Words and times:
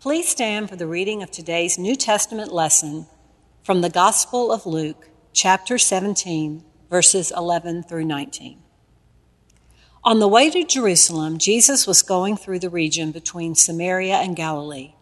Please 0.00 0.30
stand 0.30 0.70
for 0.70 0.76
the 0.76 0.86
reading 0.86 1.22
of 1.22 1.30
today's 1.30 1.78
New 1.78 1.94
Testament 1.94 2.50
lesson 2.50 3.06
from 3.62 3.82
the 3.82 3.90
Gospel 3.90 4.50
of 4.50 4.64
Luke, 4.64 5.10
chapter 5.34 5.76
17, 5.76 6.64
verses 6.88 7.30
11 7.36 7.82
through 7.82 8.06
19. 8.06 8.62
On 10.02 10.18
the 10.18 10.26
way 10.26 10.48
to 10.48 10.64
Jerusalem, 10.64 11.36
Jesus 11.36 11.86
was 11.86 12.00
going 12.00 12.38
through 12.38 12.60
the 12.60 12.70
region 12.70 13.12
between 13.12 13.54
Samaria 13.54 14.14
and 14.14 14.34
Galilee. 14.34 14.94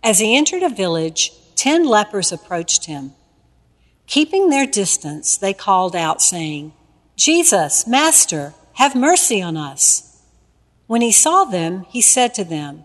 As 0.00 0.20
he 0.20 0.36
entered 0.36 0.62
a 0.62 0.68
village, 0.68 1.32
ten 1.56 1.84
lepers 1.84 2.30
approached 2.30 2.84
him. 2.84 3.14
Keeping 4.06 4.48
their 4.48 4.64
distance, 4.64 5.36
they 5.36 5.52
called 5.52 5.96
out, 5.96 6.22
saying, 6.22 6.72
Jesus, 7.16 7.84
Master, 7.84 8.54
have 8.74 8.94
mercy 8.94 9.42
on 9.42 9.56
us. 9.56 10.22
When 10.86 11.02
he 11.02 11.10
saw 11.10 11.46
them, 11.46 11.84
he 11.88 12.00
said 12.00 12.32
to 12.34 12.44
them, 12.44 12.84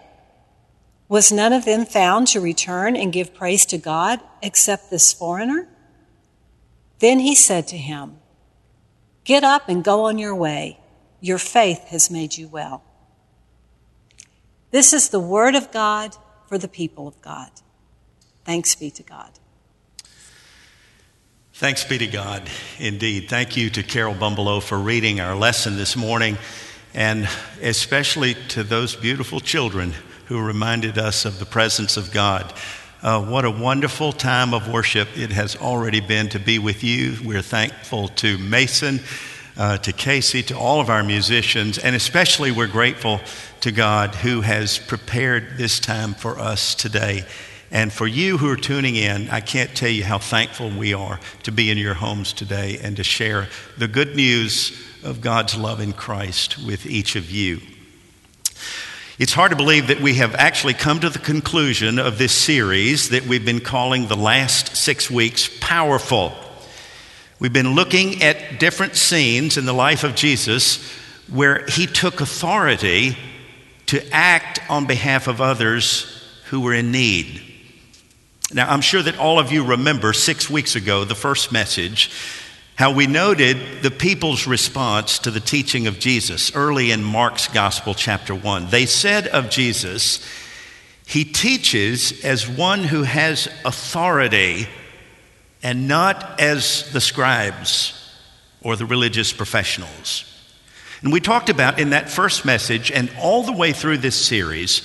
Was 1.11 1.29
none 1.29 1.51
of 1.51 1.65
them 1.65 1.85
found 1.85 2.27
to 2.27 2.39
return 2.39 2.95
and 2.95 3.11
give 3.11 3.33
praise 3.33 3.65
to 3.65 3.77
God 3.77 4.21
except 4.41 4.89
this 4.89 5.11
foreigner? 5.11 5.67
Then 6.99 7.19
he 7.19 7.35
said 7.35 7.67
to 7.67 7.77
him, 7.77 8.19
Get 9.25 9.43
up 9.43 9.67
and 9.67 9.83
go 9.83 10.05
on 10.05 10.17
your 10.17 10.33
way. 10.33 10.79
Your 11.19 11.37
faith 11.37 11.89
has 11.89 12.09
made 12.09 12.37
you 12.37 12.47
well. 12.47 12.81
This 14.71 14.93
is 14.93 15.09
the 15.09 15.19
word 15.19 15.53
of 15.53 15.69
God 15.73 16.15
for 16.47 16.57
the 16.57 16.69
people 16.69 17.09
of 17.09 17.21
God. 17.21 17.49
Thanks 18.45 18.73
be 18.73 18.89
to 18.91 19.03
God. 19.03 19.31
Thanks 21.51 21.83
be 21.83 21.97
to 21.97 22.07
God, 22.07 22.49
indeed. 22.79 23.27
Thank 23.27 23.57
you 23.57 23.69
to 23.71 23.83
Carol 23.83 24.15
Bumbelow 24.15 24.63
for 24.63 24.79
reading 24.79 25.19
our 25.19 25.35
lesson 25.35 25.75
this 25.75 25.97
morning, 25.97 26.37
and 26.93 27.27
especially 27.61 28.35
to 28.47 28.63
those 28.63 28.95
beautiful 28.95 29.41
children 29.41 29.93
who 30.31 30.41
reminded 30.41 30.97
us 30.97 31.25
of 31.25 31.39
the 31.39 31.45
presence 31.45 31.97
of 31.97 32.09
God. 32.09 32.53
Uh, 33.03 33.21
what 33.21 33.43
a 33.43 33.51
wonderful 33.51 34.13
time 34.13 34.53
of 34.53 34.69
worship 34.69 35.09
it 35.17 35.29
has 35.29 35.57
already 35.57 35.99
been 35.99 36.29
to 36.29 36.39
be 36.39 36.57
with 36.57 36.85
you. 36.85 37.17
We're 37.21 37.41
thankful 37.41 38.07
to 38.07 38.37
Mason, 38.37 39.01
uh, 39.57 39.79
to 39.79 39.91
Casey, 39.91 40.41
to 40.43 40.57
all 40.57 40.79
of 40.79 40.89
our 40.89 41.03
musicians, 41.03 41.77
and 41.77 41.97
especially 41.97 42.49
we're 42.49 42.67
grateful 42.67 43.19
to 43.59 43.73
God 43.73 44.15
who 44.15 44.39
has 44.39 44.79
prepared 44.79 45.57
this 45.57 45.81
time 45.81 46.13
for 46.13 46.39
us 46.39 46.75
today. 46.75 47.25
And 47.69 47.91
for 47.91 48.07
you 48.07 48.37
who 48.37 48.49
are 48.49 48.55
tuning 48.55 48.95
in, 48.95 49.29
I 49.31 49.41
can't 49.41 49.75
tell 49.75 49.89
you 49.89 50.05
how 50.05 50.19
thankful 50.19 50.69
we 50.69 50.93
are 50.93 51.19
to 51.43 51.51
be 51.51 51.69
in 51.69 51.77
your 51.77 51.95
homes 51.95 52.31
today 52.31 52.79
and 52.81 52.95
to 52.95 53.03
share 53.03 53.49
the 53.77 53.89
good 53.89 54.15
news 54.15 54.81
of 55.03 55.19
God's 55.19 55.57
love 55.57 55.81
in 55.81 55.91
Christ 55.91 56.57
with 56.65 56.85
each 56.85 57.17
of 57.17 57.29
you. 57.29 57.59
It's 59.21 59.33
hard 59.33 59.51
to 59.51 59.55
believe 59.55 59.89
that 59.89 60.01
we 60.01 60.15
have 60.15 60.33
actually 60.33 60.73
come 60.73 60.99
to 61.01 61.09
the 61.11 61.19
conclusion 61.19 61.99
of 61.99 62.17
this 62.17 62.31
series 62.31 63.09
that 63.09 63.27
we've 63.27 63.45
been 63.45 63.59
calling 63.59 64.07
the 64.07 64.15
last 64.15 64.75
six 64.75 65.11
weeks 65.11 65.47
Powerful. 65.59 66.33
We've 67.37 67.53
been 67.53 67.75
looking 67.75 68.23
at 68.23 68.59
different 68.59 68.95
scenes 68.95 69.57
in 69.57 69.65
the 69.65 69.73
life 69.73 70.03
of 70.03 70.15
Jesus 70.15 70.83
where 71.27 71.67
he 71.67 71.85
took 71.85 72.19
authority 72.19 73.15
to 73.85 74.03
act 74.11 74.59
on 74.71 74.87
behalf 74.87 75.27
of 75.27 75.39
others 75.39 76.27
who 76.45 76.61
were 76.61 76.73
in 76.73 76.91
need. 76.91 77.43
Now, 78.51 78.71
I'm 78.71 78.81
sure 78.81 79.03
that 79.03 79.19
all 79.19 79.37
of 79.37 79.51
you 79.51 79.63
remember 79.63 80.13
six 80.13 80.49
weeks 80.49 80.75
ago, 80.75 81.05
the 81.05 81.13
first 81.13 81.51
message 81.51 82.09
how 82.75 82.93
we 82.93 83.05
noted 83.05 83.83
the 83.83 83.91
people's 83.91 84.47
response 84.47 85.19
to 85.19 85.31
the 85.31 85.39
teaching 85.39 85.87
of 85.87 85.99
Jesus 85.99 86.55
early 86.55 86.91
in 86.91 87.03
Mark's 87.03 87.47
Gospel, 87.47 87.93
chapter 87.93 88.33
1. 88.33 88.69
They 88.69 88.85
said 88.85 89.27
of 89.27 89.49
Jesus, 89.49 90.25
He 91.05 91.23
teaches 91.25 92.23
as 92.23 92.47
one 92.47 92.83
who 92.83 93.03
has 93.03 93.47
authority 93.65 94.67
and 95.61 95.87
not 95.87 96.39
as 96.39 96.91
the 96.91 97.01
scribes 97.01 97.93
or 98.63 98.75
the 98.75 98.85
religious 98.85 99.33
professionals. 99.33 100.25
And 101.03 101.11
we 101.11 101.19
talked 101.19 101.49
about 101.49 101.79
in 101.79 101.91
that 101.91 102.09
first 102.09 102.45
message 102.45 102.91
and 102.91 103.11
all 103.19 103.43
the 103.43 103.51
way 103.51 103.73
through 103.73 103.97
this 103.97 104.15
series 104.15 104.81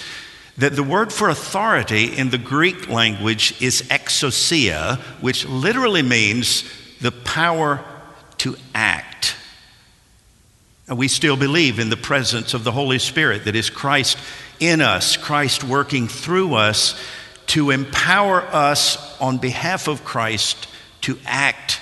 that 0.57 0.75
the 0.75 0.83
word 0.83 1.13
for 1.13 1.29
authority 1.29 2.17
in 2.17 2.31
the 2.31 2.39
Greek 2.39 2.89
language 2.89 3.61
is 3.61 3.83
exousia, 3.83 4.99
which 5.21 5.47
literally 5.47 6.03
means 6.03 6.65
the 7.01 7.13
power 7.13 7.85
to 8.39 8.57
act. 8.75 9.37
And 10.89 10.99
we 10.99 11.09
still 11.09 11.37
believe 11.37 11.79
in 11.79 11.91
the 11.91 11.97
presence 11.97 12.55
of 12.55 12.65
the 12.65 12.73
Holy 12.73 12.99
Spirit, 12.99 13.45
that 13.45 13.57
is 13.57 13.71
Christ 13.71 14.19
in 14.61 14.81
us, 14.81 15.17
Christ 15.17 15.65
working 15.65 16.09
through 16.09 16.55
us 16.55 17.01
to 17.49 17.71
empower 17.71 18.43
us 18.43 19.21
on 19.21 19.39
behalf 19.39 19.89
of 19.89 20.05
Christ 20.05 20.69
to 21.03 21.19
act 21.25 21.81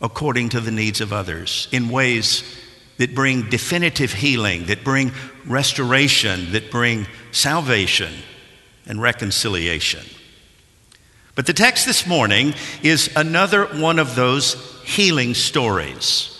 according 0.00 0.50
to 0.50 0.60
the 0.60 0.70
needs 0.70 1.00
of 1.00 1.12
others 1.12 1.68
in 1.72 1.88
ways 1.88 2.42
that 2.98 3.14
bring 3.14 3.48
definitive 3.48 4.12
healing, 4.12 4.66
that 4.66 4.84
bring 4.84 5.12
restoration, 5.46 6.52
that 6.52 6.70
bring 6.70 7.06
salvation 7.32 8.12
and 8.86 9.00
reconciliation. 9.00 10.04
But 11.34 11.46
the 11.46 11.52
text 11.52 11.84
this 11.86 12.06
morning 12.06 12.54
is 12.82 13.10
another 13.16 13.64
one 13.66 13.98
of 13.98 14.14
those 14.14 14.54
healing 14.84 15.34
stories. 15.34 16.30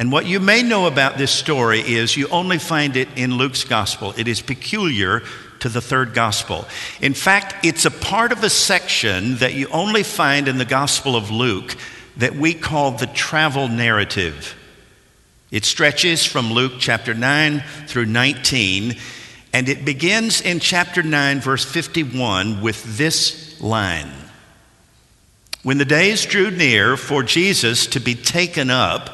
And 0.00 0.10
what 0.10 0.26
you 0.26 0.40
may 0.40 0.62
know 0.62 0.86
about 0.86 1.18
this 1.18 1.30
story 1.30 1.80
is 1.80 2.16
you 2.16 2.26
only 2.28 2.58
find 2.58 2.96
it 2.96 3.08
in 3.16 3.36
Luke's 3.36 3.64
gospel. 3.64 4.14
It 4.16 4.26
is 4.26 4.40
peculiar 4.40 5.22
to 5.60 5.68
the 5.68 5.80
third 5.80 6.14
gospel. 6.14 6.66
In 7.00 7.14
fact, 7.14 7.64
it's 7.64 7.84
a 7.84 7.90
part 7.90 8.32
of 8.32 8.42
a 8.42 8.50
section 8.50 9.36
that 9.36 9.54
you 9.54 9.68
only 9.68 10.02
find 10.02 10.48
in 10.48 10.58
the 10.58 10.64
gospel 10.64 11.16
of 11.16 11.30
Luke 11.30 11.76
that 12.16 12.34
we 12.34 12.54
call 12.54 12.92
the 12.92 13.06
travel 13.06 13.68
narrative. 13.68 14.56
It 15.50 15.64
stretches 15.64 16.24
from 16.24 16.52
Luke 16.52 16.74
chapter 16.78 17.12
9 17.12 17.62
through 17.86 18.06
19, 18.06 18.96
and 19.52 19.68
it 19.68 19.84
begins 19.84 20.40
in 20.40 20.60
chapter 20.60 21.02
9, 21.02 21.40
verse 21.40 21.64
51, 21.64 22.62
with 22.62 22.96
this 22.96 23.39
line. 23.60 24.10
When 25.62 25.78
the 25.78 25.84
days 25.84 26.24
drew 26.24 26.50
near 26.50 26.96
for 26.96 27.22
Jesus 27.22 27.86
to 27.88 28.00
be 28.00 28.14
taken 28.14 28.70
up, 28.70 29.10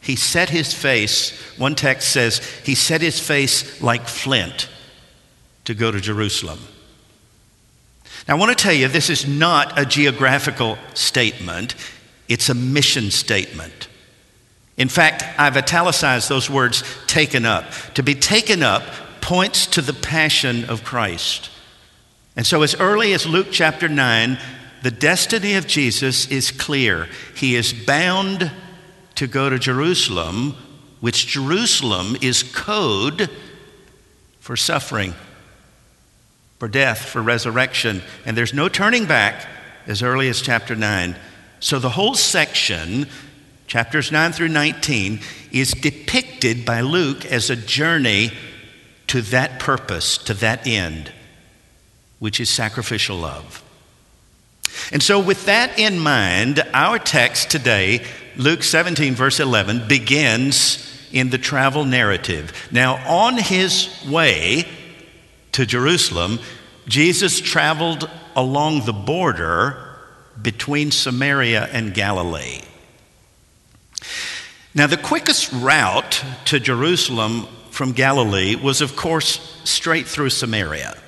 he 0.00 0.16
set 0.16 0.50
his 0.50 0.72
face, 0.74 1.30
one 1.58 1.74
text 1.74 2.10
says, 2.10 2.38
he 2.64 2.74
set 2.74 3.00
his 3.00 3.20
face 3.20 3.80
like 3.80 4.08
flint 4.08 4.68
to 5.64 5.74
go 5.74 5.90
to 5.90 6.00
Jerusalem. 6.00 6.58
Now, 8.26 8.36
I 8.36 8.38
want 8.38 8.56
to 8.56 8.62
tell 8.62 8.72
you, 8.72 8.88
this 8.88 9.10
is 9.10 9.26
not 9.26 9.78
a 9.78 9.84
geographical 9.84 10.78
statement, 10.94 11.74
it's 12.28 12.48
a 12.48 12.54
mission 12.54 13.10
statement. 13.10 13.88
In 14.76 14.88
fact, 14.88 15.22
I've 15.38 15.56
italicized 15.56 16.28
those 16.28 16.48
words 16.48 16.82
taken 17.06 17.44
up. 17.44 17.70
To 17.94 18.02
be 18.02 18.14
taken 18.14 18.62
up 18.62 18.82
points 19.20 19.66
to 19.66 19.82
the 19.82 19.92
passion 19.92 20.64
of 20.64 20.82
Christ. 20.82 21.50
And 22.36 22.46
so, 22.46 22.62
as 22.62 22.74
early 22.76 23.12
as 23.12 23.26
Luke 23.26 23.48
chapter 23.50 23.88
9, 23.88 24.38
the 24.82 24.90
destiny 24.90 25.54
of 25.54 25.66
Jesus 25.66 26.26
is 26.28 26.50
clear. 26.50 27.08
He 27.36 27.56
is 27.56 27.72
bound 27.72 28.50
to 29.16 29.26
go 29.26 29.50
to 29.50 29.58
Jerusalem, 29.58 30.54
which 31.00 31.26
Jerusalem 31.26 32.16
is 32.22 32.42
code 32.42 33.28
for 34.40 34.56
suffering, 34.56 35.14
for 36.58 36.68
death, 36.68 37.04
for 37.04 37.20
resurrection. 37.20 38.02
And 38.24 38.36
there's 38.36 38.54
no 38.54 38.68
turning 38.68 39.04
back 39.04 39.46
as 39.86 40.02
early 40.02 40.28
as 40.28 40.40
chapter 40.40 40.74
9. 40.74 41.14
So, 41.60 41.78
the 41.78 41.90
whole 41.90 42.14
section, 42.14 43.08
chapters 43.66 44.10
9 44.10 44.32
through 44.32 44.48
19, 44.48 45.20
is 45.52 45.72
depicted 45.72 46.64
by 46.64 46.80
Luke 46.80 47.26
as 47.26 47.50
a 47.50 47.56
journey 47.56 48.32
to 49.08 49.20
that 49.20 49.60
purpose, 49.60 50.16
to 50.16 50.34
that 50.34 50.66
end 50.66 51.12
which 52.22 52.38
is 52.38 52.48
sacrificial 52.48 53.16
love. 53.16 53.64
And 54.92 55.02
so, 55.02 55.18
with 55.18 55.46
that 55.46 55.76
in 55.76 55.98
mind, 55.98 56.64
our 56.72 57.00
text 57.00 57.50
today, 57.50 58.04
Luke 58.36 58.62
17, 58.62 59.16
verse 59.16 59.40
11, 59.40 59.88
begins 59.88 60.88
in 61.10 61.30
the 61.30 61.38
travel 61.38 61.84
narrative. 61.84 62.52
Now, 62.70 62.94
on 63.08 63.38
his 63.38 63.88
way 64.08 64.68
to 65.50 65.66
Jerusalem, 65.66 66.38
Jesus 66.86 67.40
traveled 67.40 68.08
along 68.36 68.84
the 68.84 68.92
border 68.92 69.98
between 70.40 70.92
Samaria 70.92 71.68
and 71.72 71.92
Galilee. 71.92 72.60
Now, 74.76 74.86
the 74.86 74.96
quickest 74.96 75.52
route 75.54 76.24
to 76.44 76.60
Jerusalem 76.60 77.48
from 77.72 77.90
Galilee 77.90 78.54
was, 78.54 78.80
of 78.80 78.94
course, 78.94 79.60
straight 79.64 80.06
through 80.06 80.30
Samaria. 80.30 81.01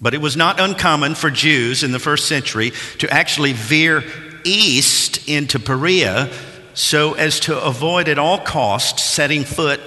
But 0.00 0.14
it 0.14 0.20
was 0.20 0.36
not 0.36 0.60
uncommon 0.60 1.14
for 1.14 1.30
Jews 1.30 1.82
in 1.82 1.92
the 1.92 1.98
first 1.98 2.28
century 2.28 2.72
to 2.98 3.10
actually 3.10 3.52
veer 3.52 4.04
east 4.44 5.28
into 5.28 5.58
Perea 5.58 6.30
so 6.74 7.14
as 7.14 7.40
to 7.40 7.60
avoid 7.60 8.08
at 8.08 8.18
all 8.18 8.38
costs 8.38 9.02
setting 9.02 9.44
foot 9.44 9.80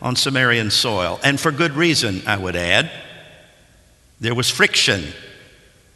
on 0.00 0.14
Samarian 0.14 0.72
soil. 0.72 1.20
And 1.22 1.38
for 1.38 1.52
good 1.52 1.72
reason, 1.72 2.22
I 2.26 2.38
would 2.38 2.56
add. 2.56 2.90
There 4.20 4.34
was 4.34 4.50
friction 4.50 5.04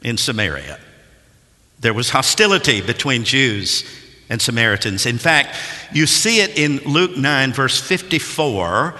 in 0.02 0.18
Samaria, 0.18 0.78
there 1.80 1.94
was 1.94 2.10
hostility 2.10 2.82
between 2.82 3.24
Jews 3.24 3.84
and 4.28 4.40
Samaritans. 4.40 5.06
In 5.06 5.18
fact, 5.18 5.56
you 5.92 6.06
see 6.06 6.40
it 6.40 6.58
in 6.58 6.78
Luke 6.90 7.16
9, 7.16 7.52
verse 7.52 7.80
54, 7.80 8.94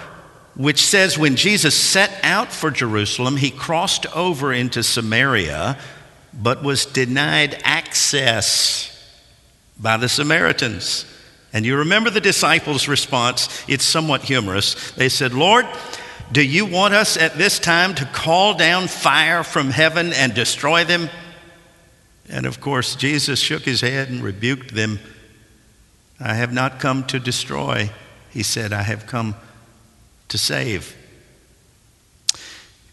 which 0.57 0.85
says 0.85 1.19
when 1.19 1.37
Jesus 1.37 1.75
set 1.75 2.19
out 2.23 2.53
for 2.53 2.71
Jerusalem, 2.71 3.37
he 3.37 3.51
crossed 3.51 4.07
over 4.15 4.53
into 4.53 4.83
Samaria, 4.83 5.79
but 6.33 6.63
was 6.63 6.87
denied 6.87 7.61
access 7.65 8.91
by 9.79 9.97
the 9.97 10.09
Samaritans. 10.09 11.07
And 11.53 11.65
you 11.65 11.79
remember 11.79 12.11
the 12.11 12.21
disciples' 12.21 12.89
response? 12.89 13.65
It's 13.69 13.85
somewhat 13.85 14.23
humorous. 14.23 14.93
They 14.93 15.09
said, 15.09 15.33
Lord, 15.33 15.67
do 16.33 16.43
you 16.43 16.67
want 16.67 16.95
us 16.95 17.17
at 17.17 17.37
this 17.37 17.59
time 17.59 17.95
to 17.97 18.05
call 18.07 18.55
down 18.55 18.89
fire 18.89 19.45
from 19.45 19.71
heaven 19.71 20.13
and 20.13 20.35
destroy 20.35 20.85
them? 20.85 21.09
And 22.29 22.47
of 22.47 22.61
course, 22.61 22.97
Jesus 22.97 23.39
shook 23.39 23.63
his 23.63 23.83
head 23.83 24.09
and 24.09 24.23
rebuked 24.23 24.75
them. 24.75 24.99
I 26.19 26.35
have 26.35 26.53
not 26.53 26.81
come 26.81 27.05
to 27.05 27.19
destroy, 27.19 27.91
he 28.31 28.43
said, 28.43 28.73
I 28.73 28.83
have 28.83 29.07
come 29.07 29.35
to 30.29 30.39
save. 30.39 30.97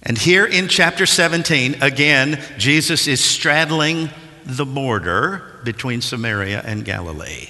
And 0.04 0.18
here 0.18 0.45
in 0.45 0.68
chapter 0.68 1.06
17, 1.06 1.81
again, 1.81 2.44
Jesus 2.57 3.07
is 3.07 3.24
straddling 3.24 4.10
the 4.45 4.66
border 4.66 5.60
between 5.63 6.01
Samaria 6.01 6.62
and 6.66 6.83
Galilee. 6.83 7.50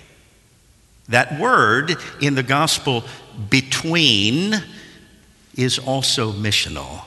That 1.08 1.40
word 1.40 1.96
in 2.22 2.36
the 2.36 2.44
gospel, 2.44 3.04
between, 3.50 4.56
is 5.56 5.80
also 5.80 6.32
missional. 6.32 7.06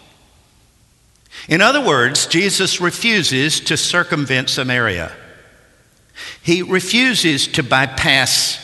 In 1.48 1.60
other 1.60 1.84
words, 1.84 2.26
Jesus 2.26 2.80
refuses 2.80 3.60
to 3.60 3.76
circumvent 3.76 4.48
Samaria. 4.48 5.12
He 6.42 6.62
refuses 6.62 7.46
to 7.48 7.62
bypass 7.62 8.58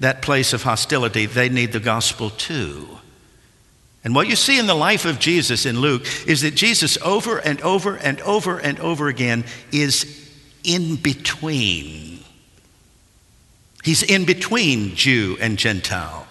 that 0.00 0.22
place 0.22 0.52
of 0.52 0.62
hostility. 0.62 1.26
They 1.26 1.48
need 1.48 1.72
the 1.72 1.80
gospel 1.80 2.30
too. 2.30 2.98
And 4.04 4.14
what 4.14 4.28
you 4.28 4.36
see 4.36 4.58
in 4.58 4.66
the 4.66 4.74
life 4.74 5.06
of 5.06 5.18
Jesus 5.18 5.64
in 5.64 5.80
Luke 5.80 6.06
is 6.26 6.42
that 6.42 6.54
Jesus, 6.54 6.98
over 6.98 7.38
and 7.38 7.60
over 7.62 7.96
and 7.96 8.20
over 8.20 8.58
and 8.58 8.78
over 8.78 9.08
again, 9.08 9.44
is 9.72 10.30
in 10.62 10.96
between. 10.96 12.20
He's 13.82 14.02
in 14.02 14.26
between 14.26 14.94
Jew 14.94 15.38
and 15.40 15.58
Gentile. 15.58 16.26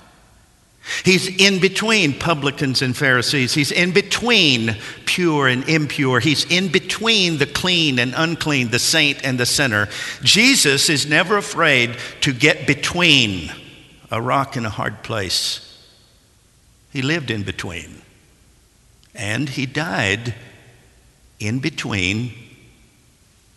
He's 1.06 1.28
in 1.28 1.60
between 1.60 2.20
publicans 2.20 2.82
and 2.82 2.96
Pharisees. 2.96 3.54
He's 3.54 3.72
in 3.72 3.92
between 3.92 4.76
pure 5.06 5.48
and 5.48 5.68
impure. 5.70 6.20
He's 6.20 6.46
in 6.46 6.72
between 6.72 7.38
the 7.38 7.46
clean 7.46 8.00
and 8.00 8.14
unclean, 8.16 8.70
the 8.70 8.80
saint 8.80 9.24
and 9.24 9.40
the 9.40 9.46
sinner. 9.46 9.88
Jesus 10.22 10.90
is 10.90 11.08
never 11.08 11.38
afraid 11.38 11.98
to 12.22 12.34
get 12.34 12.68
between 12.68 13.52
a 14.12 14.22
rock 14.22 14.58
and 14.58 14.66
a 14.66 14.70
hard 14.70 15.04
place. 15.04 15.73
He 16.94 17.02
lived 17.02 17.32
in 17.32 17.42
between. 17.42 18.04
And 19.16 19.50
he 19.50 19.66
died 19.66 20.36
in 21.40 21.58
between 21.58 22.34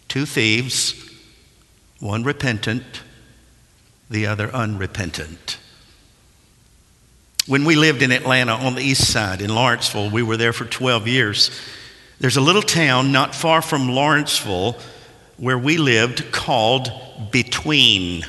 two 0.09 0.25
thieves, 0.25 0.95
one 2.01 2.25
repentant 2.25 2.83
the 4.09 4.27
other 4.27 4.51
unrepentant. 4.55 5.59
When 7.47 7.65
we 7.65 7.77
lived 7.77 8.03
in 8.03 8.11
Atlanta 8.11 8.53
on 8.53 8.75
the 8.75 8.83
east 8.83 9.11
side 9.11 9.43
in 9.43 9.55
Lawrenceville, 9.55 10.11
we 10.11 10.23
were 10.23 10.37
there 10.37 10.53
for 10.53 10.65
12 10.65 11.07
years. 11.07 11.51
There's 12.19 12.37
a 12.37 12.41
little 12.41 12.63
town 12.63 13.13
not 13.13 13.35
far 13.35 13.61
from 13.61 13.89
Lawrenceville 13.89 14.77
where 15.37 15.59
we 15.59 15.77
lived 15.77 16.33
called 16.33 16.91
Between. 17.31 18.25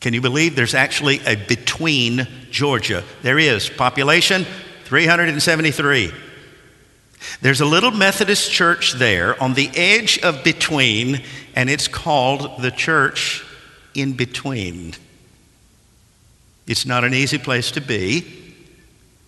Can 0.00 0.14
you 0.14 0.20
believe 0.20 0.54
there's 0.54 0.74
actually 0.74 1.20
a 1.26 1.34
Between 1.34 2.28
Georgia? 2.54 3.02
There 3.22 3.38
is. 3.38 3.68
Population 3.68 4.46
373. 4.84 6.12
There's 7.40 7.60
a 7.60 7.66
little 7.66 7.90
Methodist 7.90 8.52
church 8.52 8.92
there 8.92 9.42
on 9.42 9.54
the 9.54 9.68
edge 9.74 10.20
of 10.20 10.44
Between, 10.44 11.20
and 11.56 11.68
it's 11.68 11.88
called 11.88 12.62
the 12.62 12.70
Church 12.70 13.44
in 13.92 14.12
between. 14.12 14.94
It's 16.68 16.86
not 16.86 17.02
an 17.02 17.12
easy 17.12 17.38
place 17.38 17.72
to 17.72 17.80
be, 17.80 18.54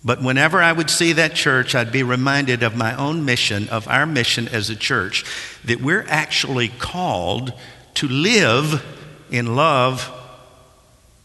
but 0.05 0.21
whenever 0.21 0.61
I 0.61 0.71
would 0.71 0.89
see 0.89 1.11
that 1.13 1.33
church, 1.35 1.75
I'd 1.75 1.91
be 1.91 2.03
reminded 2.03 2.63
of 2.63 2.77
my 2.77 2.95
own 2.95 3.25
mission, 3.25 3.67
of 3.67 3.89
our 3.89 4.05
mission 4.05 4.47
as 4.47 4.69
a 4.69 4.75
church, 4.75 5.25
that 5.65 5.81
we're 5.81 6.05
actually 6.07 6.69
called 6.69 7.51
to 7.95 8.07
live 8.07 8.85
in 9.29 9.57
love 9.57 10.09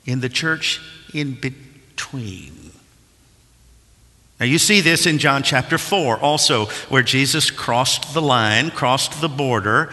in 0.04 0.18
the 0.18 0.28
church 0.28 0.80
in 1.14 1.34
between. 1.34 1.71
Now, 4.38 4.46
you 4.46 4.58
see 4.58 4.80
this 4.80 5.06
in 5.06 5.18
John 5.18 5.42
chapter 5.42 5.78
4 5.78 6.18
also, 6.18 6.66
where 6.88 7.02
Jesus 7.02 7.50
crossed 7.50 8.12
the 8.12 8.22
line, 8.22 8.70
crossed 8.70 9.20
the 9.20 9.28
border 9.28 9.92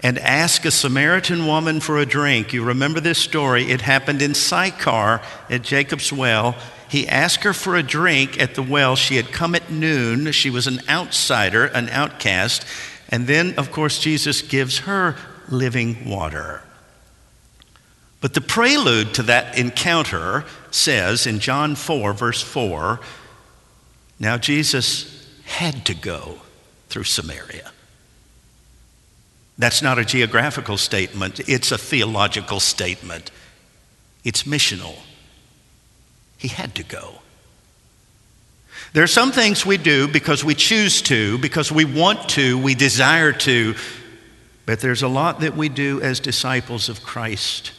and 0.00 0.18
asked 0.18 0.64
a 0.64 0.70
Samaritan 0.70 1.46
woman 1.46 1.80
for 1.80 1.98
a 1.98 2.06
drink. 2.06 2.52
You 2.52 2.64
remember 2.64 3.00
this 3.00 3.18
story? 3.18 3.70
It 3.70 3.80
happened 3.80 4.22
in 4.22 4.34
Sychar 4.34 5.20
at 5.50 5.62
Jacob's 5.62 6.12
well. 6.12 6.56
He 6.88 7.08
asked 7.08 7.44
her 7.44 7.52
for 7.52 7.76
a 7.76 7.82
drink 7.82 8.40
at 8.40 8.54
the 8.54 8.62
well. 8.62 8.96
She 8.96 9.16
had 9.16 9.32
come 9.32 9.54
at 9.54 9.70
noon. 9.70 10.30
She 10.32 10.50
was 10.50 10.66
an 10.66 10.80
outsider, 10.88 11.64
an 11.66 11.88
outcast. 11.88 12.64
And 13.08 13.26
then, 13.26 13.54
of 13.58 13.70
course, 13.70 13.98
Jesus 13.98 14.42
gives 14.42 14.78
her 14.80 15.16
living 15.48 16.08
water. 16.08 16.62
But 18.24 18.32
the 18.32 18.40
prelude 18.40 19.12
to 19.16 19.22
that 19.24 19.58
encounter 19.58 20.46
says 20.70 21.26
in 21.26 21.40
John 21.40 21.74
4, 21.74 22.14
verse 22.14 22.40
4, 22.40 22.98
now 24.18 24.38
Jesus 24.38 25.28
had 25.44 25.84
to 25.84 25.94
go 25.94 26.38
through 26.88 27.04
Samaria. 27.04 27.70
That's 29.58 29.82
not 29.82 29.98
a 29.98 30.06
geographical 30.06 30.78
statement, 30.78 31.38
it's 31.46 31.70
a 31.70 31.76
theological 31.76 32.60
statement. 32.60 33.30
It's 34.24 34.44
missional. 34.44 34.96
He 36.38 36.48
had 36.48 36.74
to 36.76 36.82
go. 36.82 37.16
There 38.94 39.04
are 39.04 39.06
some 39.06 39.32
things 39.32 39.66
we 39.66 39.76
do 39.76 40.08
because 40.08 40.42
we 40.42 40.54
choose 40.54 41.02
to, 41.02 41.36
because 41.36 41.70
we 41.70 41.84
want 41.84 42.30
to, 42.30 42.56
we 42.56 42.74
desire 42.74 43.32
to, 43.32 43.74
but 44.64 44.80
there's 44.80 45.02
a 45.02 45.08
lot 45.08 45.40
that 45.40 45.58
we 45.58 45.68
do 45.68 46.00
as 46.00 46.20
disciples 46.20 46.88
of 46.88 47.02
Christ 47.02 47.72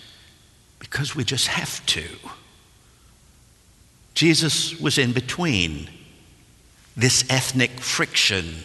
because 0.90 1.16
we 1.16 1.24
just 1.24 1.48
have 1.48 1.84
to. 1.88 2.06
Jesus 4.14 4.80
was 4.80 5.00
in 5.00 5.14
between 5.14 5.90
this 6.96 7.26
ethnic 7.30 7.72
friction 7.82 8.56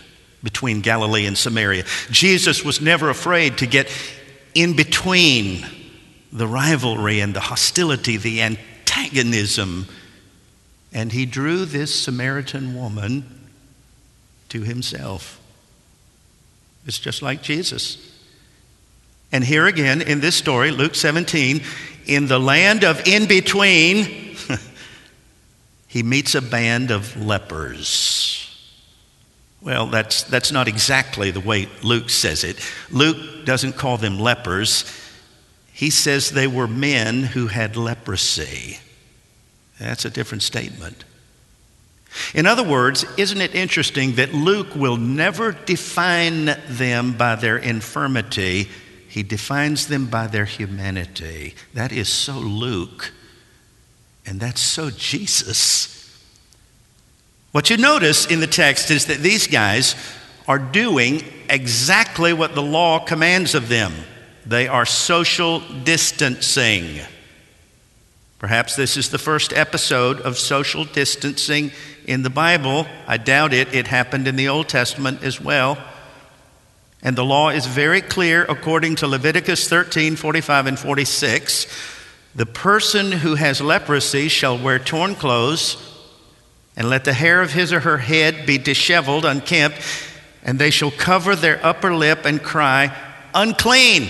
between 0.42 0.82
Galilee 0.82 1.24
and 1.26 1.36
Samaria. 1.36 1.84
Jesus 2.10 2.62
was 2.62 2.80
never 2.80 3.08
afraid 3.08 3.58
to 3.58 3.66
get 3.66 3.90
in 4.54 4.76
between 4.76 5.66
the 6.30 6.46
rivalry 6.46 7.20
and 7.20 7.34
the 7.34 7.40
hostility, 7.40 8.18
the 8.18 8.42
antagonism. 8.42 9.86
And 10.92 11.12
he 11.12 11.24
drew 11.24 11.64
this 11.64 12.04
Samaritan 12.04 12.74
woman 12.74 13.48
to 14.50 14.60
himself. 14.60 15.40
It's 16.86 16.98
just 16.98 17.22
like 17.22 17.42
Jesus. 17.42 18.10
And 19.32 19.44
here 19.44 19.66
again 19.66 20.02
in 20.02 20.20
this 20.20 20.34
story, 20.34 20.70
Luke 20.70 20.94
17, 20.94 21.62
in 22.10 22.26
the 22.26 22.40
land 22.40 22.82
of 22.84 23.06
in 23.06 23.26
between, 23.26 24.36
he 25.86 26.02
meets 26.02 26.34
a 26.34 26.42
band 26.42 26.90
of 26.90 27.16
lepers. 27.16 28.36
Well, 29.62 29.86
that's, 29.86 30.24
that's 30.24 30.50
not 30.50 30.66
exactly 30.66 31.30
the 31.30 31.40
way 31.40 31.68
Luke 31.82 32.10
says 32.10 32.42
it. 32.42 32.58
Luke 32.90 33.44
doesn't 33.44 33.74
call 33.74 33.96
them 33.96 34.18
lepers, 34.18 34.84
he 35.72 35.88
says 35.88 36.30
they 36.30 36.46
were 36.46 36.66
men 36.66 37.22
who 37.22 37.46
had 37.46 37.76
leprosy. 37.76 38.78
That's 39.78 40.04
a 40.04 40.10
different 40.10 40.42
statement. 40.42 41.04
In 42.34 42.44
other 42.44 42.64
words, 42.64 43.06
isn't 43.16 43.40
it 43.40 43.54
interesting 43.54 44.16
that 44.16 44.34
Luke 44.34 44.74
will 44.74 44.96
never 44.96 45.52
define 45.52 46.56
them 46.68 47.12
by 47.12 47.36
their 47.36 47.56
infirmity? 47.56 48.68
He 49.10 49.22
defines 49.24 49.88
them 49.88 50.06
by 50.06 50.28
their 50.28 50.44
humanity. 50.44 51.56
That 51.74 51.90
is 51.90 52.08
so 52.08 52.34
Luke, 52.34 53.12
and 54.24 54.38
that's 54.38 54.60
so 54.60 54.90
Jesus. 54.90 55.96
What 57.50 57.68
you 57.68 57.76
notice 57.76 58.24
in 58.26 58.38
the 58.38 58.46
text 58.46 58.90
is 58.92 59.06
that 59.06 59.18
these 59.18 59.48
guys 59.48 59.96
are 60.46 60.60
doing 60.60 61.24
exactly 61.48 62.32
what 62.32 62.54
the 62.54 62.62
law 62.62 63.00
commands 63.00 63.56
of 63.56 63.68
them 63.68 63.92
they 64.46 64.68
are 64.68 64.86
social 64.86 65.60
distancing. 65.84 67.00
Perhaps 68.38 68.74
this 68.74 68.96
is 68.96 69.10
the 69.10 69.18
first 69.18 69.52
episode 69.52 70.20
of 70.20 70.38
social 70.38 70.84
distancing 70.84 71.72
in 72.06 72.22
the 72.22 72.30
Bible. 72.30 72.86
I 73.06 73.18
doubt 73.18 73.52
it. 73.52 73.74
It 73.74 73.86
happened 73.86 74.26
in 74.26 74.36
the 74.36 74.48
Old 74.48 74.68
Testament 74.68 75.22
as 75.22 75.40
well. 75.40 75.76
And 77.02 77.16
the 77.16 77.24
law 77.24 77.48
is 77.48 77.66
very 77.66 78.00
clear 78.00 78.44
according 78.44 78.96
to 78.96 79.06
Leviticus 79.06 79.68
13 79.68 80.16
45 80.16 80.66
and 80.66 80.78
46. 80.78 81.66
The 82.34 82.46
person 82.46 83.10
who 83.10 83.34
has 83.34 83.60
leprosy 83.60 84.28
shall 84.28 84.58
wear 84.58 84.78
torn 84.78 85.14
clothes, 85.14 85.76
and 86.76 86.88
let 86.88 87.04
the 87.04 87.12
hair 87.12 87.42
of 87.42 87.52
his 87.52 87.72
or 87.72 87.80
her 87.80 87.98
head 87.98 88.46
be 88.46 88.56
disheveled, 88.56 89.24
unkempt, 89.24 89.78
and 90.42 90.58
they 90.58 90.70
shall 90.70 90.90
cover 90.92 91.34
their 91.34 91.64
upper 91.64 91.94
lip 91.94 92.24
and 92.24 92.42
cry, 92.42 92.96
Unclean! 93.34 94.08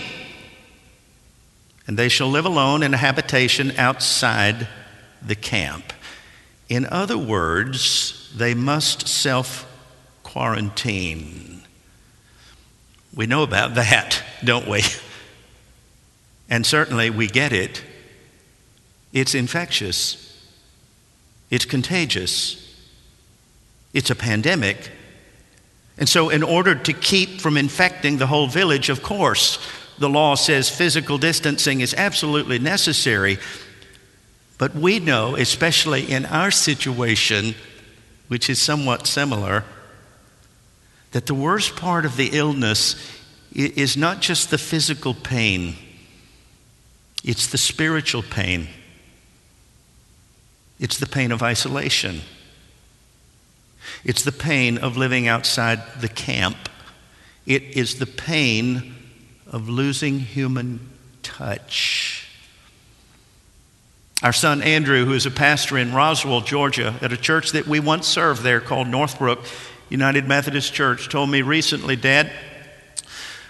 And 1.87 1.99
they 1.99 2.09
shall 2.09 2.29
live 2.29 2.45
alone 2.45 2.83
in 2.83 2.95
a 2.95 2.99
habitation 2.99 3.73
outside 3.77 4.69
the 5.21 5.35
camp. 5.35 5.93
In 6.69 6.87
other 6.87 7.19
words, 7.19 8.33
they 8.37 8.55
must 8.55 9.09
self 9.09 9.67
quarantine. 10.23 11.50
We 13.14 13.26
know 13.26 13.43
about 13.43 13.75
that, 13.75 14.23
don't 14.45 14.69
we? 14.69 14.83
And 16.49 16.67
certainly 16.67 17.11
we 17.11 17.26
get 17.29 17.52
it. 17.52 17.85
It's 19.12 19.35
infectious, 19.35 20.26
it's 21.50 21.64
contagious, 21.64 22.57
it's 23.93 24.11
a 24.11 24.14
pandemic. 24.14 24.90
And 25.99 26.09
so, 26.09 26.31
in 26.31 26.43
order 26.43 26.75
to 26.75 26.93
keep 26.93 27.40
from 27.40 27.57
infecting 27.57 28.19
the 28.19 28.26
whole 28.26 28.47
village, 28.47 28.88
of 28.88 29.02
course, 29.02 29.59
the 29.99 30.09
law 30.09 30.35
says 30.35 30.71
physical 30.71 31.19
distancing 31.19 31.81
is 31.81 31.93
absolutely 31.95 32.59
necessary. 32.59 33.38
But 34.57 34.75
we 34.75 34.99
know, 34.99 35.37
especially 35.37 36.11
in 36.11 36.25
our 36.26 36.50
situation, 36.50 37.55
which 38.29 38.49
is 38.49 38.61
somewhat 38.61 39.07
similar, 39.07 39.64
that 41.12 41.26
the 41.26 41.35
worst 41.35 41.76
part 41.76 42.05
of 42.05 42.17
the 42.17 42.31
illness 42.33 42.97
is 43.52 43.97
not 43.97 44.21
just 44.21 44.50
the 44.50 44.59
physical 44.59 45.14
pain, 45.14 45.75
it's 47.25 47.49
the 47.49 47.59
spiritual 47.59 48.23
pain. 48.23 48.69
It's 50.79 50.97
the 50.97 51.07
pain 51.07 51.31
of 51.31 51.43
isolation. 51.43 52.23
It's 54.02 54.25
the 54.25 54.33
pain 54.33 54.79
of 54.79 54.97
living 54.97 55.29
outside 55.29 55.83
the 56.00 56.09
camp. 56.09 56.57
It 57.45 57.62
is 57.62 57.99
the 57.99 58.07
pain 58.07 58.95
of 59.47 59.69
losing 59.69 60.21
human 60.21 60.88
touch. 61.23 62.26
Our 64.23 64.33
son 64.33 64.62
Andrew, 64.62 65.05
who 65.05 65.12
is 65.12 65.26
a 65.26 65.31
pastor 65.31 65.76
in 65.76 65.93
Roswell, 65.93 66.40
Georgia, 66.43 66.95
at 67.02 67.12
a 67.12 67.17
church 67.17 67.52
that 67.52 67.67
we 67.67 67.81
once 67.81 68.07
served 68.07 68.43
there 68.43 68.61
called 68.61 68.88
Northbrook 68.88 69.45
United 69.91 70.27
Methodist 70.27 70.73
Church, 70.73 71.09
told 71.09 71.29
me 71.29 71.43
recently, 71.43 71.97
Dad, 71.97 72.33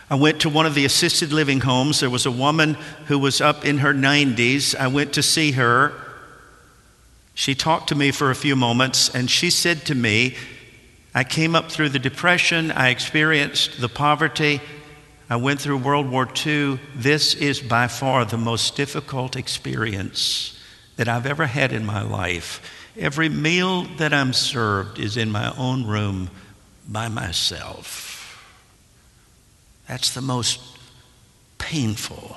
I 0.09 0.17
went 0.17 0.41
to 0.41 0.49
one 0.49 0.67
of 0.67 0.75
the 0.75 0.85
assisted 0.85 1.33
living 1.33 1.61
homes. 1.61 2.01
There 2.01 2.11
was 2.11 2.27
a 2.27 2.33
woman 2.33 2.75
who 3.07 3.19
was 3.19 3.41
up 3.41 3.65
in 3.65 3.79
her 3.79 3.95
90s. 3.95 4.75
I 4.75 4.89
went 4.89 5.13
to 5.13 5.23
see 5.23 5.53
her. 5.53 5.93
She 7.35 7.55
talked 7.55 7.91
to 7.91 7.95
me 7.95 8.11
for 8.11 8.31
a 8.31 8.35
few 8.35 8.57
moments, 8.57 9.15
and 9.15 9.31
she 9.31 9.51
said 9.51 9.85
to 9.87 9.95
me, 9.95 10.35
I 11.15 11.25
came 11.25 11.55
up 11.55 11.71
through 11.71 11.91
the 11.91 11.99
Depression, 11.99 12.73
I 12.73 12.89
experienced 12.89 13.81
the 13.81 13.89
poverty, 13.89 14.61
I 15.29 15.37
went 15.37 15.61
through 15.61 15.79
World 15.79 16.11
War 16.11 16.29
II. 16.45 16.81
This 16.95 17.35
is 17.35 17.61
by 17.61 17.87
far 17.87 18.25
the 18.25 18.37
most 18.37 18.75
difficult 18.75 19.37
experience 19.37 20.59
that 20.97 21.09
I've 21.09 21.25
ever 21.25 21.47
had 21.47 21.73
in 21.73 21.87
my 21.87 22.03
life. 22.03 22.80
Every 22.99 23.29
meal 23.29 23.85
that 23.99 24.13
I'm 24.13 24.33
served 24.33 24.99
is 24.99 25.17
in 25.17 25.31
my 25.31 25.55
own 25.57 25.87
room 25.87 26.31
by 26.89 27.09
myself. 27.09 28.11
That's 29.87 30.13
the 30.13 30.21
most 30.21 30.61
painful. 31.59 32.37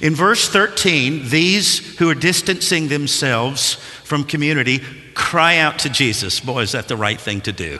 In 0.00 0.14
verse 0.14 0.48
13, 0.48 1.28
these 1.28 1.98
who 1.98 2.08
are 2.10 2.14
distancing 2.14 2.88
themselves 2.88 3.74
from 4.04 4.24
community 4.24 4.80
cry 5.14 5.58
out 5.58 5.80
to 5.80 5.88
Jesus. 5.88 6.40
Boy, 6.40 6.62
is 6.62 6.72
that 6.72 6.88
the 6.88 6.96
right 6.96 7.20
thing 7.20 7.40
to 7.42 7.52
do. 7.52 7.78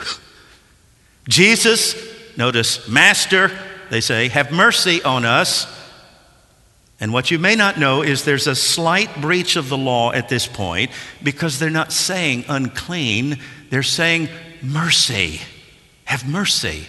Jesus, 1.29 1.95
notice, 2.37 2.89
Master, 2.89 3.50
they 3.91 4.00
say, 4.00 4.29
have 4.29 4.53
mercy 4.53 5.03
on 5.03 5.25
us. 5.25 5.67
And 7.00 7.14
what 7.14 7.30
you 7.30 7.38
may 7.38 7.57
not 7.57 7.78
know 7.78 8.02
is 8.02 8.25
there's 8.25 8.47
a 8.47 8.54
slight 8.54 9.21
breach 9.23 9.57
of 9.57 9.71
the 9.71 9.78
law 9.78 10.12
at 10.12 10.28
this 10.28 10.47
point 10.47 10.90
because 11.23 11.59
they're 11.59 11.71
not 11.71 11.92
saying 11.92 12.45
unclean, 12.47 13.38
they're 13.71 13.83
saying 13.83 14.28
mercy. 14.62 15.40
Have 16.04 16.28
mercy. 16.28 16.87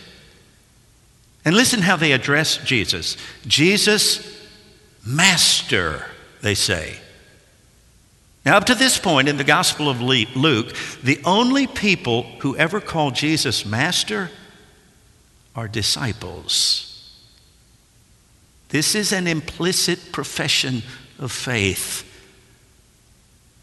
And 1.46 1.56
listen 1.56 1.82
how 1.82 1.96
they 1.96 2.12
address 2.12 2.58
Jesus. 2.58 3.16
Jesus, 3.48 4.48
Master, 5.06 6.06
they 6.42 6.56
say. 6.56 6.98
Now, 8.46 8.58
up 8.58 8.66
to 8.66 8.76
this 8.76 8.98
point 8.98 9.30
in 9.30 9.38
the 9.38 9.44
Gospel 9.44 9.88
of 9.88 10.02
Luke, 10.02 10.76
the 11.04 11.22
only 11.24 11.68
people 11.68 12.24
who 12.40 12.58
ever 12.58 12.82
call 12.82 13.12
Jesus 13.12 13.66
Master 13.66 14.30
are 15.56 15.68
disciples. 15.68 16.91
This 18.72 18.96
is 18.96 19.12
an 19.12 19.28
implicit 19.28 20.12
profession 20.12 20.82
of 21.20 21.32
faith. 21.32 22.08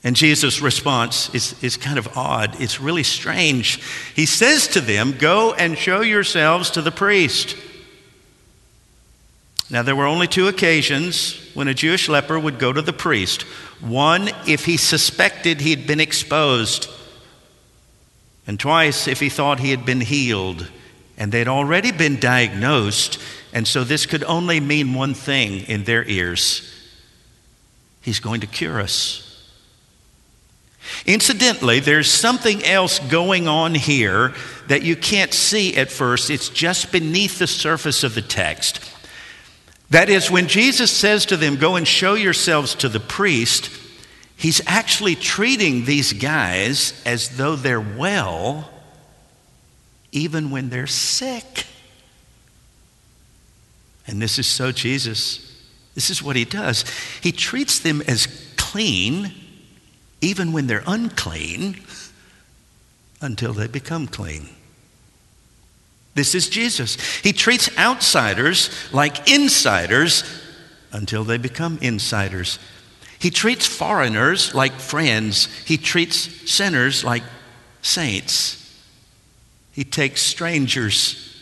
And 0.05 0.15
Jesus' 0.15 0.61
response 0.61 1.35
is, 1.35 1.61
is 1.62 1.77
kind 1.77 1.99
of 1.99 2.17
odd. 2.17 2.61
It's 2.61 2.81
really 2.81 3.03
strange. 3.03 3.83
He 4.15 4.27
says 4.27 4.69
to 4.69 4.81
them, 4.81 5.17
Go 5.19 5.55
and 5.55 5.77
show 5.77 6.03
yourselves 6.03 6.71
to 6.71 6.83
the 6.83 6.93
priest. 6.93 7.57
Now, 9.71 9.83
there 9.83 9.97
were 9.97 10.07
only 10.07 10.29
two 10.29 10.47
occasions 10.47 11.38
when 11.53 11.69
a 11.69 11.75
Jewish 11.75 12.09
leper 12.09 12.38
would 12.38 12.59
go 12.59 12.73
to 12.73 12.81
the 12.81 12.93
priest. 12.93 13.43
One, 13.81 14.31
if 14.47 14.65
he 14.65 14.77
suspected 14.77 15.61
he'd 15.61 15.87
been 15.87 16.00
exposed, 16.00 16.88
and 18.47 18.59
twice, 18.59 19.09
if 19.09 19.21
he 19.21 19.29
thought 19.29 19.61
he 19.61 19.71
had 19.71 19.85
been 19.85 20.00
healed 20.00 20.71
and 21.19 21.31
they'd 21.31 21.49
already 21.49 21.93
been 21.93 22.19
diagnosed 22.19 23.21
and 23.53 23.69
so 23.69 23.85
this 23.85 24.07
could 24.07 24.25
only 24.25 24.61
mean 24.61 24.95
one 24.95 25.13
thing 25.13 25.61
in 25.69 25.85
their 25.85 26.05
ears 26.05 26.75
He's 28.09 28.21
going 28.21 28.41
to 28.41 28.47
cure 28.47 28.81
us. 28.81 29.25
Incidentally, 31.05 31.79
there's 31.79 32.11
something 32.11 32.65
else 32.65 32.99
going 33.01 33.47
on 33.47 33.75
here 33.75 34.33
that 34.69 34.83
you 34.83 34.97
can't 34.97 35.35
see 35.35 35.77
at 35.77 35.91
first. 35.91 36.31
It's 36.31 36.49
just 36.49 36.91
beneath 36.91 37.39
the 37.39 37.47
surface 37.47 38.05
of 38.05 38.15
the 38.15 38.23
text. 38.23 38.81
That 39.91 40.09
is, 40.09 40.31
when 40.31 40.49
Jesus 40.49 40.91
says 40.91 41.27
to 41.27 41.37
them, 41.37 41.57
Go 41.57 41.77
and 41.77 41.87
show 41.87 42.15
yourselves 42.15 42.75
to 42.77 42.89
the 42.89 42.99
priest, 42.99 43.71
he's 44.39 44.63
actually 44.67 45.15
treating 45.15 45.85
these 45.85 46.15
guys 46.15 47.03
as 47.05 47.37
though 47.37 47.57
they're 47.57 47.79
well, 47.79 48.71
even 50.12 50.50
when 50.50 50.71
they're 50.71 50.87
sick. 50.87 51.67
And 54.07 54.23
this 54.23 54.38
is 54.38 54.47
so 54.47 54.73
Jesus. 54.73 55.45
This 55.95 56.11
is 56.11 56.23
what 56.23 56.37
he 56.37 56.45
does. 56.45 56.85
He 57.23 57.33
treats 57.33 57.79
them 57.79 58.03
as 58.03 58.27
clean, 58.57 59.33
even 60.21 60.53
when 60.53 60.67
they're 60.67 60.85
unclean, 60.87 61.81
until 63.21 63.53
they 63.53 63.67
become 63.67 64.07
clean. 64.07 64.49
This 66.15 66.35
is 66.35 66.49
Jesus. 66.49 66.97
He 67.21 67.33
treats 67.33 67.77
outsiders 67.79 68.71
like 68.93 69.31
insiders 69.31 70.25
until 70.93 71.25
they 71.25 71.38
become 71.38 71.79
insiders. 71.81 72.59
He 73.19 73.31
treats 73.31 73.67
foreigners 73.67 74.55
like 74.55 74.73
friends. 74.73 75.47
He 75.65 75.77
treats 75.77 76.50
sinners 76.50 77.05
like 77.05 77.23
saints. 77.83 78.58
He 79.78 79.85
takes 79.85 80.23
strangers 80.23 81.40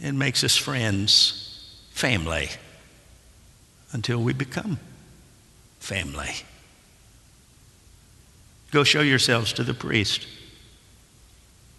and 0.00 0.16
makes 0.16 0.44
us 0.44 0.56
friends 0.56 1.82
family 1.90 2.48
until 3.90 4.22
we 4.22 4.32
become 4.32 4.78
family. 5.80 6.30
Go 8.70 8.84
show 8.84 9.00
yourselves 9.00 9.52
to 9.54 9.64
the 9.64 9.74
priest. 9.74 10.28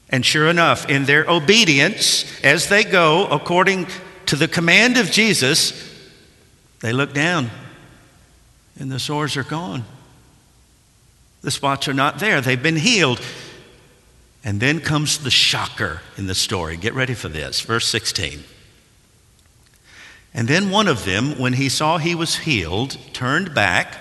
And 0.10 0.26
sure 0.26 0.50
enough, 0.50 0.90
in 0.90 1.06
their 1.06 1.26
obedience, 1.26 2.26
as 2.44 2.68
they 2.68 2.84
go 2.84 3.26
according 3.28 3.88
to 4.26 4.36
the 4.36 4.50
command 4.50 4.98
of 4.98 5.10
Jesus, 5.10 5.72
they 6.82 6.92
look 6.92 7.14
down 7.14 7.50
and 8.78 8.92
the 8.92 9.00
sores 9.00 9.38
are 9.38 9.44
gone. 9.44 9.86
The 11.44 11.52
spots 11.52 11.88
are 11.88 11.94
not 11.94 12.20
there, 12.20 12.42
they've 12.42 12.62
been 12.62 12.76
healed. 12.76 13.22
And 14.46 14.60
then 14.60 14.80
comes 14.80 15.18
the 15.18 15.32
shocker 15.32 16.02
in 16.18 16.28
the 16.28 16.36
story. 16.36 16.78
Get 16.78 16.94
ready 16.94 17.16
for 17.16 17.28
this. 17.28 17.60
Verse 17.62 17.88
16. 17.88 18.44
And 20.36 20.48
then 20.48 20.70
one 20.70 20.88
of 20.88 21.04
them, 21.04 21.40
when 21.40 21.54
he 21.54 21.68
saw 21.68 21.98
he 21.98 22.14
was 22.14 22.36
healed, 22.38 22.98
turned 23.12 23.56
back, 23.56 23.98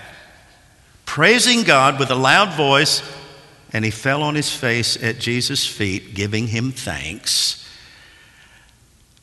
praising 1.05 1.63
God 1.63 1.99
with 1.99 2.11
a 2.11 2.15
loud 2.15 2.55
voice, 2.55 3.01
and 3.73 3.83
he 3.83 3.91
fell 3.91 4.21
on 4.21 4.35
his 4.35 4.55
face 4.55 5.01
at 5.01 5.19
Jesus' 5.19 5.65
feet, 5.65 6.13
giving 6.13 6.47
him 6.47 6.71
thanks. 6.71 7.67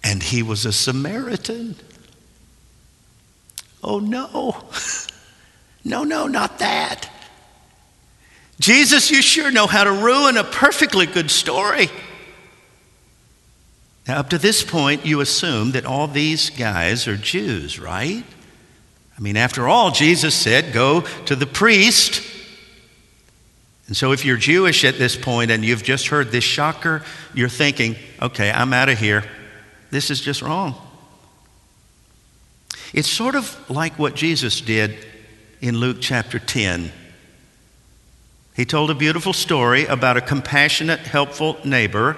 And 0.03 0.23
he 0.23 0.43
was 0.43 0.67
a 0.67 0.73
Samaritan. 0.73 1.77
Oh 3.83 4.01
no. 4.01 4.65
No, 5.85 6.05
no, 6.05 6.29
not 6.29 6.61
that. 6.61 7.12
Jesus, 8.63 9.11
you 9.11 9.23
sure 9.23 9.51
know 9.51 9.67
how 9.67 9.83
to 9.83 9.91
ruin 9.91 10.37
a 10.37 10.45
perfectly 10.45 11.05
good 11.07 11.33
story. 11.33 11.89
Now, 14.07 14.21
up 14.21 14.31
to 14.31 14.39
this 14.39 14.63
point, 14.63 15.05
you 15.05 15.21
assume 15.21 15.73
that 15.73 15.85
all 15.85 16.07
these 16.07 16.49
guys 16.49 17.09
are 17.09 17.17
Jews, 17.17 17.81
right? 17.81 18.23
I 19.19 19.21
mean, 19.21 19.37
after 19.37 19.67
all, 19.67 19.91
Jesus 19.91 20.37
said, 20.37 20.73
go 20.73 21.01
to 21.01 21.35
the 21.35 21.47
priest. 21.47 22.23
And 23.89 23.97
so, 23.97 24.13
if 24.13 24.25
you're 24.25 24.37
Jewish 24.37 24.85
at 24.85 24.97
this 24.97 25.17
point 25.17 25.51
and 25.51 25.65
you've 25.65 25.83
just 25.83 26.07
heard 26.07 26.31
this 26.31 26.45
shocker, 26.45 27.03
you're 27.35 27.49
thinking, 27.49 27.97
okay, 28.21 28.53
I'm 28.53 28.73
out 28.73 28.89
of 28.89 28.97
here. 28.97 29.25
This 29.91 30.09
is 30.09 30.21
just 30.21 30.41
wrong. 30.41 30.77
It's 32.95 33.11
sort 33.11 33.35
of 33.35 33.69
like 33.69 33.99
what 33.99 34.15
Jesus 34.15 34.61
did 34.61 35.05
in 35.61 35.79
Luke 35.79 35.97
chapter 36.01 36.39
10. 36.39 36.93
He 38.55 38.65
told 38.65 38.91
a 38.91 38.95
beautiful 38.95 39.33
story 39.33 39.87
about 39.87 40.17
a 40.17 40.21
compassionate, 40.21 41.01
helpful 41.01 41.59
neighbor 41.65 42.17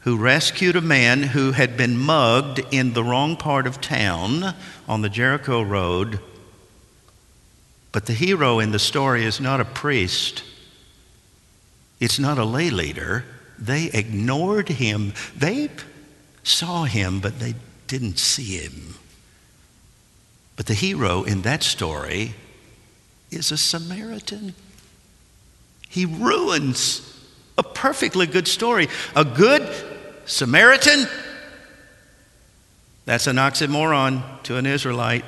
who 0.00 0.16
rescued 0.16 0.76
a 0.76 0.80
man 0.80 1.22
who 1.22 1.52
had 1.52 1.76
been 1.76 1.96
mugged 1.96 2.60
in 2.70 2.92
the 2.92 3.04
wrong 3.04 3.36
part 3.36 3.66
of 3.66 3.80
town 3.80 4.54
on 4.88 5.00
the 5.00 5.08
Jericho 5.08 5.62
Road. 5.62 6.20
But 7.92 8.06
the 8.06 8.12
hero 8.12 8.58
in 8.58 8.72
the 8.72 8.78
story 8.78 9.24
is 9.24 9.40
not 9.40 9.60
a 9.60 9.64
priest, 9.64 10.42
it's 12.00 12.18
not 12.18 12.36
a 12.36 12.44
lay 12.44 12.70
leader. 12.70 13.24
They 13.58 13.84
ignored 13.84 14.68
him. 14.68 15.14
They 15.36 15.70
saw 16.42 16.82
him, 16.82 17.20
but 17.20 17.38
they 17.38 17.54
didn't 17.86 18.18
see 18.18 18.56
him. 18.56 18.94
But 20.56 20.66
the 20.66 20.74
hero 20.74 21.22
in 21.22 21.42
that 21.42 21.62
story 21.62 22.34
is 23.30 23.52
a 23.52 23.56
Samaritan. 23.56 24.54
He 25.92 26.06
ruins 26.06 27.02
a 27.58 27.62
perfectly 27.62 28.26
good 28.26 28.48
story. 28.48 28.88
A 29.14 29.26
good 29.26 29.68
Samaritan, 30.24 31.06
that's 33.04 33.26
an 33.26 33.36
oxymoron 33.36 34.22
to 34.44 34.56
an 34.56 34.64
Israelite. 34.64 35.26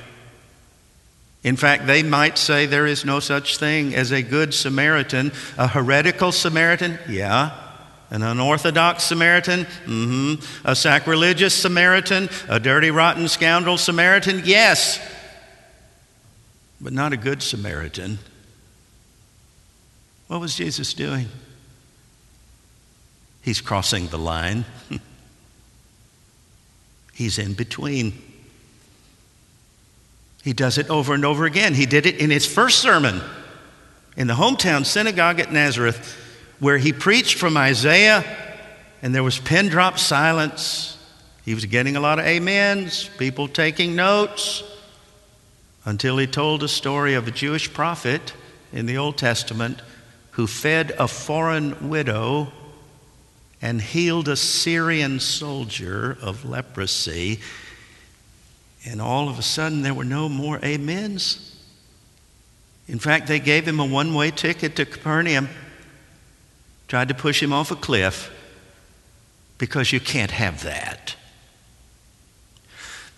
In 1.42 1.56
fact, 1.56 1.86
they 1.86 2.02
might 2.02 2.38
say 2.38 2.64
there 2.64 2.86
is 2.86 3.04
no 3.04 3.20
such 3.20 3.58
thing 3.58 3.94
as 3.94 4.10
a 4.10 4.22
good 4.22 4.54
Samaritan. 4.54 5.32
A 5.58 5.68
heretical 5.68 6.32
Samaritan? 6.32 6.98
Yeah. 7.10 7.50
An 8.08 8.22
unorthodox 8.22 9.04
Samaritan? 9.04 9.66
Mm-hmm. 9.84 10.66
A 10.66 10.74
sacrilegious 10.74 11.52
Samaritan? 11.52 12.30
A 12.48 12.58
dirty, 12.58 12.90
rotten 12.90 13.28
scoundrel 13.28 13.76
Samaritan? 13.76 14.40
Yes. 14.46 14.98
But 16.80 16.94
not 16.94 17.12
a 17.12 17.18
good 17.18 17.42
Samaritan. 17.42 18.18
What 20.28 20.40
was 20.40 20.54
Jesus 20.54 20.94
doing? 20.94 21.28
He's 23.42 23.60
crossing 23.60 24.08
the 24.08 24.18
line. 24.18 24.64
He's 27.12 27.38
in 27.38 27.52
between. 27.52 28.14
He 30.42 30.52
does 30.52 30.78
it 30.78 30.90
over 30.90 31.14
and 31.14 31.24
over 31.24 31.44
again. 31.44 31.74
He 31.74 31.86
did 31.86 32.06
it 32.06 32.16
in 32.16 32.30
his 32.30 32.46
first 32.46 32.80
sermon 32.80 33.20
in 34.16 34.26
the 34.26 34.34
hometown 34.34 34.84
synagogue 34.84 35.40
at 35.40 35.52
Nazareth, 35.52 36.20
where 36.58 36.78
he 36.78 36.92
preached 36.92 37.38
from 37.38 37.56
Isaiah, 37.56 38.24
and 39.02 39.14
there 39.14 39.22
was 39.22 39.38
pin 39.38 39.68
drop 39.68 39.98
silence. 39.98 40.98
He 41.44 41.54
was 41.54 41.64
getting 41.66 41.96
a 41.96 42.00
lot 42.00 42.18
of 42.18 42.26
amens, 42.26 43.08
people 43.18 43.48
taking 43.48 43.94
notes, 43.94 44.62
until 45.84 46.16
he 46.16 46.26
told 46.26 46.62
a 46.62 46.68
story 46.68 47.14
of 47.14 47.28
a 47.28 47.30
Jewish 47.30 47.72
prophet 47.72 48.32
in 48.72 48.86
the 48.86 48.96
Old 48.96 49.18
Testament 49.18 49.82
who 50.34 50.48
fed 50.48 50.92
a 50.98 51.06
foreign 51.06 51.88
widow 51.88 52.52
and 53.62 53.80
healed 53.80 54.28
a 54.28 54.36
Syrian 54.36 55.20
soldier 55.20 56.18
of 56.20 56.44
leprosy. 56.44 57.38
And 58.84 59.00
all 59.00 59.28
of 59.28 59.38
a 59.38 59.42
sudden, 59.42 59.82
there 59.82 59.94
were 59.94 60.04
no 60.04 60.28
more 60.28 60.58
amens. 60.64 61.56
In 62.88 62.98
fact, 62.98 63.28
they 63.28 63.38
gave 63.38 63.66
him 63.66 63.78
a 63.78 63.86
one 63.86 64.12
way 64.12 64.32
ticket 64.32 64.74
to 64.76 64.84
Capernaum, 64.84 65.48
tried 66.88 67.08
to 67.08 67.14
push 67.14 67.40
him 67.40 67.52
off 67.52 67.70
a 67.70 67.76
cliff 67.76 68.32
because 69.56 69.92
you 69.92 70.00
can't 70.00 70.32
have 70.32 70.64
that. 70.64 71.14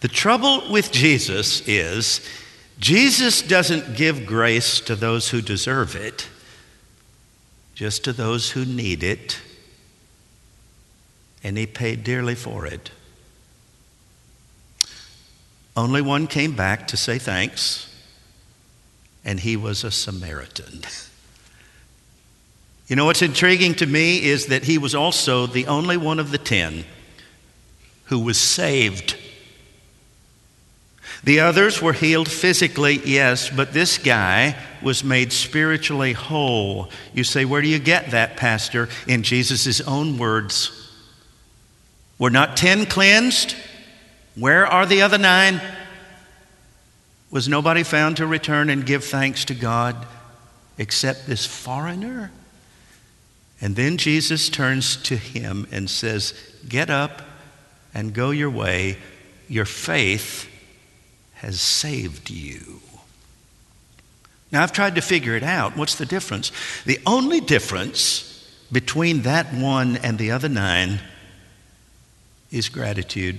The 0.01 0.09
trouble 0.09 0.71
with 0.71 0.93
Jesus 0.93 1.67
is 1.67 2.21
Jesus 2.79 3.41
doesn't 3.41 3.97
give 3.97 4.27
grace 4.27 4.81
to 4.81 4.95
those 4.95 5.31
who 5.31 5.41
deserve 5.41 5.97
it 5.97 6.29
just 7.77 8.03
to 8.05 8.13
those 8.13 8.53
who 8.53 8.65
need 8.65 9.03
it, 9.05 9.39
and 11.45 11.59
he 11.59 11.67
paid 11.67 12.03
dearly 12.03 12.35
for 12.35 12.67
it. 12.67 12.91
Only 15.77 16.01
one 16.01 16.27
came 16.27 16.57
back 16.57 16.89
to 16.89 16.97
say 16.97 17.19
thanks, 17.19 17.95
and 19.25 19.39
he 19.41 19.57
was 19.57 19.85
a 19.85 19.93
Samaritan. 19.93 20.81
You 22.89 22.95
know 22.95 23.07
what's 23.07 23.23
intriguing 23.23 23.75
to 23.75 23.87
me 23.87 24.23
is 24.23 24.47
that 24.47 24.63
he 24.63 24.79
was 24.79 24.95
also 24.95 25.49
the 25.49 25.67
only 25.67 25.97
one 25.97 26.21
of 26.21 26.31
the 26.31 26.39
ten 26.39 26.85
who 28.05 28.21
was 28.21 28.39
saved 28.39 29.17
the 31.27 31.41
others 31.41 31.83
were 31.83 31.93
healed 31.93 32.31
physically, 32.31 33.01
yes, 33.05 33.51
but 33.51 33.73
this 33.73 33.99
guy 33.99 34.55
was 34.81 35.03
made 35.03 35.33
spiritually 35.33 36.13
whole. 36.13 36.89
You 37.15 37.25
say, 37.25 37.45
Where 37.45 37.61
do 37.61 37.67
you 37.67 37.81
get 37.81 38.13
that, 38.13 38.37
Pastor? 38.37 38.89
In 39.09 39.25
Jesus' 39.25 39.81
own 39.81 40.19
words. 40.19 40.71
Were 42.17 42.31
not 42.31 42.57
ten 42.57 42.87
cleansed? 42.87 43.57
Where 44.37 44.69
are 44.69 44.87
the 44.87 45.03
other 45.03 45.19
nine? 45.19 45.61
Was 47.33 47.49
nobody 47.49 47.83
found 47.83 48.19
to 48.19 48.27
return 48.27 48.71
and 48.71 48.87
give 48.87 49.05
thanks 49.05 49.47
to 49.47 49.55
God 49.55 50.07
except 50.79 51.27
this 51.27 51.45
foreigner? 51.45 52.31
And 53.61 53.75
then 53.75 53.97
Jesus 53.97 54.49
turns 54.49 54.97
to 54.99 55.17
him 55.17 55.67
and 55.73 55.91
says, 55.91 56.35
Get 56.69 56.89
up 56.89 57.23
and 57.93 58.15
go 58.15 58.31
your 58.31 58.51
way. 58.51 58.99
Your 59.49 59.65
faith 59.65 60.53
has 61.37 61.61
saved 61.61 62.31
you. 62.31 62.81
Now, 64.53 64.63
I've 64.63 64.73
tried 64.73 64.95
to 64.95 65.03
figure 65.03 65.37
it 65.37 65.43
out. 65.43 65.77
What's 65.77 65.97
the 65.97 66.07
difference? 66.07 66.53
The 66.85 66.99
only 67.05 67.41
difference 67.41 68.49
between 68.71 69.23
that 69.23 69.53
one 69.53 69.97
and 69.99 70.19
the 70.19 70.31
other 70.31 70.49
nine 70.49 71.01
is 72.51 72.69
gratitude. 72.69 73.39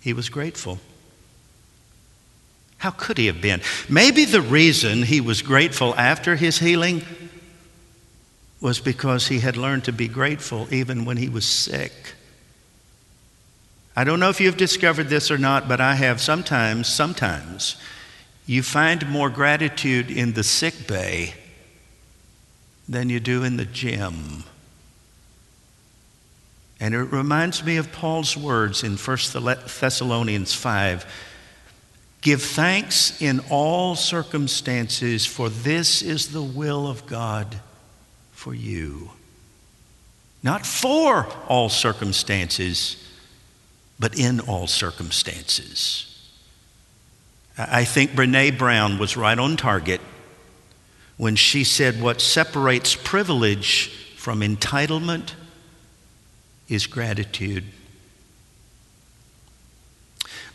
He 0.00 0.12
was 0.12 0.28
grateful. 0.28 0.80
How 2.78 2.90
could 2.90 3.16
he 3.16 3.26
have 3.26 3.40
been? 3.40 3.62
Maybe 3.88 4.26
the 4.26 4.42
reason 4.42 5.04
he 5.04 5.20
was 5.20 5.40
grateful 5.40 5.94
after 5.94 6.36
his 6.36 6.58
healing 6.58 7.02
was 8.60 8.80
because 8.80 9.28
he 9.28 9.40
had 9.40 9.56
learned 9.56 9.84
to 9.84 9.92
be 9.92 10.08
grateful 10.08 10.68
even 10.70 11.04
when 11.04 11.16
he 11.16 11.28
was 11.28 11.46
sick. 11.46 11.92
I 13.96 14.04
don't 14.04 14.18
know 14.18 14.28
if 14.28 14.40
you've 14.40 14.56
discovered 14.56 15.08
this 15.08 15.30
or 15.30 15.38
not, 15.38 15.68
but 15.68 15.80
I 15.80 15.94
have 15.94 16.20
sometimes, 16.20 16.88
sometimes, 16.88 17.76
you 18.46 18.62
find 18.62 19.08
more 19.08 19.30
gratitude 19.30 20.10
in 20.10 20.32
the 20.32 20.42
sick 20.42 20.86
bay 20.86 21.34
than 22.88 23.08
you 23.08 23.20
do 23.20 23.44
in 23.44 23.56
the 23.56 23.64
gym. 23.64 24.44
And 26.80 26.94
it 26.94 26.98
reminds 26.98 27.64
me 27.64 27.76
of 27.76 27.92
Paul's 27.92 28.36
words 28.36 28.82
in 28.82 28.96
1 28.96 29.18
Thessalonians 29.80 30.54
5 30.54 31.30
Give 32.20 32.42
thanks 32.42 33.20
in 33.20 33.40
all 33.50 33.94
circumstances, 33.94 35.26
for 35.26 35.50
this 35.50 36.00
is 36.00 36.28
the 36.28 36.42
will 36.42 36.88
of 36.88 37.06
God 37.06 37.60
for 38.32 38.54
you. 38.54 39.10
Not 40.42 40.64
for 40.64 41.26
all 41.48 41.68
circumstances, 41.68 43.03
but 43.98 44.18
in 44.18 44.40
all 44.40 44.66
circumstances. 44.66 46.10
I 47.56 47.84
think 47.84 48.12
Brene 48.12 48.58
Brown 48.58 48.98
was 48.98 49.16
right 49.16 49.38
on 49.38 49.56
target 49.56 50.00
when 51.16 51.36
she 51.36 51.62
said 51.62 52.00
what 52.00 52.20
separates 52.20 52.96
privilege 52.96 53.88
from 54.16 54.40
entitlement 54.40 55.34
is 56.68 56.86
gratitude. 56.86 57.64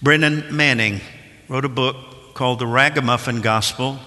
Brennan 0.01 0.55
Manning 0.55 1.01
wrote 1.47 1.65
a 1.65 1.69
book 1.69 2.33
called 2.33 2.59
The 2.59 2.67
Ragamuffin 2.67 3.41
Gospel. 3.41 3.99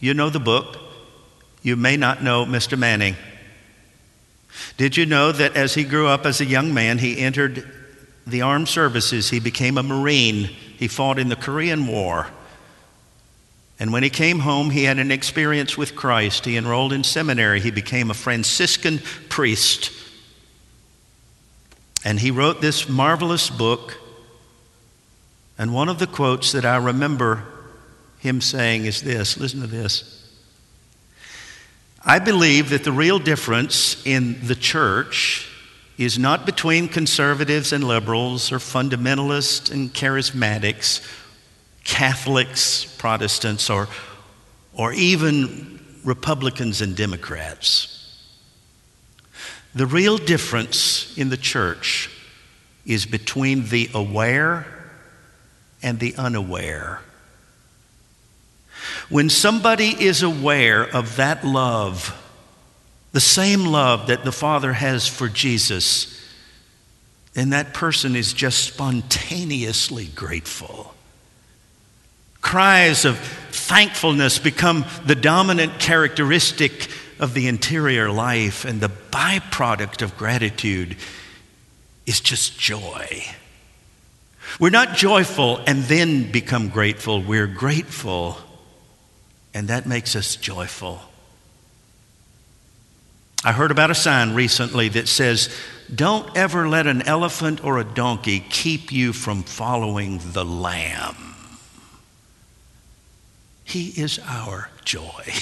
You 0.00 0.14
know 0.14 0.30
the 0.30 0.40
book. 0.40 0.78
You 1.62 1.76
may 1.76 1.96
not 1.96 2.22
know 2.22 2.44
Mr. 2.44 2.78
Manning. 2.78 3.16
Did 4.76 4.96
you 4.96 5.06
know 5.06 5.32
that 5.32 5.56
as 5.56 5.74
he 5.74 5.84
grew 5.84 6.06
up 6.06 6.26
as 6.26 6.40
a 6.40 6.44
young 6.44 6.72
man, 6.72 6.98
he 6.98 7.18
entered 7.18 7.68
the 8.26 8.42
armed 8.42 8.68
services? 8.68 9.30
He 9.30 9.40
became 9.40 9.78
a 9.78 9.82
Marine. 9.82 10.44
He 10.78 10.88
fought 10.88 11.18
in 11.18 11.28
the 11.28 11.36
Korean 11.36 11.86
War. 11.86 12.26
And 13.78 13.92
when 13.92 14.02
he 14.02 14.10
came 14.10 14.40
home, 14.40 14.70
he 14.70 14.84
had 14.84 14.98
an 14.98 15.10
experience 15.10 15.76
with 15.76 15.94
Christ. 15.94 16.44
He 16.44 16.56
enrolled 16.56 16.92
in 16.92 17.04
seminary. 17.04 17.60
He 17.60 17.70
became 17.70 18.10
a 18.10 18.14
Franciscan 18.14 19.00
priest. 19.28 19.90
And 22.04 22.18
he 22.18 22.30
wrote 22.30 22.60
this 22.60 22.88
marvelous 22.88 23.50
book. 23.50 23.98
And 25.58 25.74
one 25.74 25.88
of 25.88 25.98
the 25.98 26.06
quotes 26.06 26.52
that 26.52 26.64
I 26.64 26.76
remember 26.76 27.44
him 28.18 28.40
saying 28.40 28.86
is 28.86 29.02
this 29.02 29.36
listen 29.36 29.60
to 29.60 29.66
this. 29.66 30.12
I 32.04 32.18
believe 32.18 32.70
that 32.70 32.84
the 32.84 32.92
real 32.92 33.18
difference 33.18 34.06
in 34.06 34.46
the 34.46 34.54
church 34.54 35.50
is 35.98 36.18
not 36.18 36.44
between 36.44 36.88
conservatives 36.88 37.72
and 37.72 37.82
liberals 37.84 38.52
or 38.52 38.58
fundamentalists 38.58 39.70
and 39.70 39.92
charismatics 39.92 41.06
Catholics, 41.86 42.84
Protestants, 42.98 43.70
or, 43.70 43.88
or 44.74 44.92
even 44.92 45.78
Republicans 46.04 46.80
and 46.82 46.96
Democrats. 46.96 47.92
The 49.72 49.86
real 49.86 50.18
difference 50.18 51.16
in 51.16 51.28
the 51.28 51.36
church 51.36 52.10
is 52.84 53.06
between 53.06 53.66
the 53.68 53.88
aware 53.94 54.66
and 55.80 56.00
the 56.00 56.16
unaware. 56.16 57.02
When 59.08 59.30
somebody 59.30 59.90
is 59.90 60.24
aware 60.24 60.82
of 60.82 61.16
that 61.16 61.44
love, 61.44 62.20
the 63.16 63.20
same 63.20 63.64
love 63.64 64.08
that 64.08 64.24
the 64.26 64.30
Father 64.30 64.74
has 64.74 65.08
for 65.08 65.26
Jesus, 65.26 66.22
then 67.32 67.48
that 67.48 67.72
person 67.72 68.14
is 68.14 68.34
just 68.34 68.62
spontaneously 68.64 70.04
grateful. 70.14 70.92
Cries 72.42 73.06
of 73.06 73.16
thankfulness 73.18 74.38
become 74.38 74.84
the 75.06 75.14
dominant 75.14 75.78
characteristic 75.78 76.90
of 77.18 77.32
the 77.32 77.48
interior 77.48 78.10
life, 78.10 78.66
and 78.66 78.82
the 78.82 78.90
byproduct 78.90 80.02
of 80.02 80.18
gratitude 80.18 80.98
is 82.04 82.20
just 82.20 82.58
joy. 82.60 83.24
We're 84.60 84.68
not 84.68 84.94
joyful 84.94 85.62
and 85.66 85.84
then 85.84 86.30
become 86.30 86.68
grateful. 86.68 87.22
We're 87.22 87.46
grateful, 87.46 88.36
and 89.54 89.68
that 89.68 89.86
makes 89.86 90.14
us 90.14 90.36
joyful. 90.36 91.00
I 93.46 93.52
heard 93.52 93.70
about 93.70 93.92
a 93.92 93.94
sign 93.94 94.34
recently 94.34 94.88
that 94.88 95.06
says, 95.06 95.56
Don't 95.94 96.36
ever 96.36 96.68
let 96.68 96.88
an 96.88 97.02
elephant 97.02 97.62
or 97.62 97.78
a 97.78 97.84
donkey 97.84 98.40
keep 98.40 98.90
you 98.90 99.12
from 99.12 99.44
following 99.44 100.20
the 100.32 100.44
lamb. 100.44 101.14
He 103.62 103.90
is 103.90 104.18
our 104.26 104.68
joy 104.84 105.32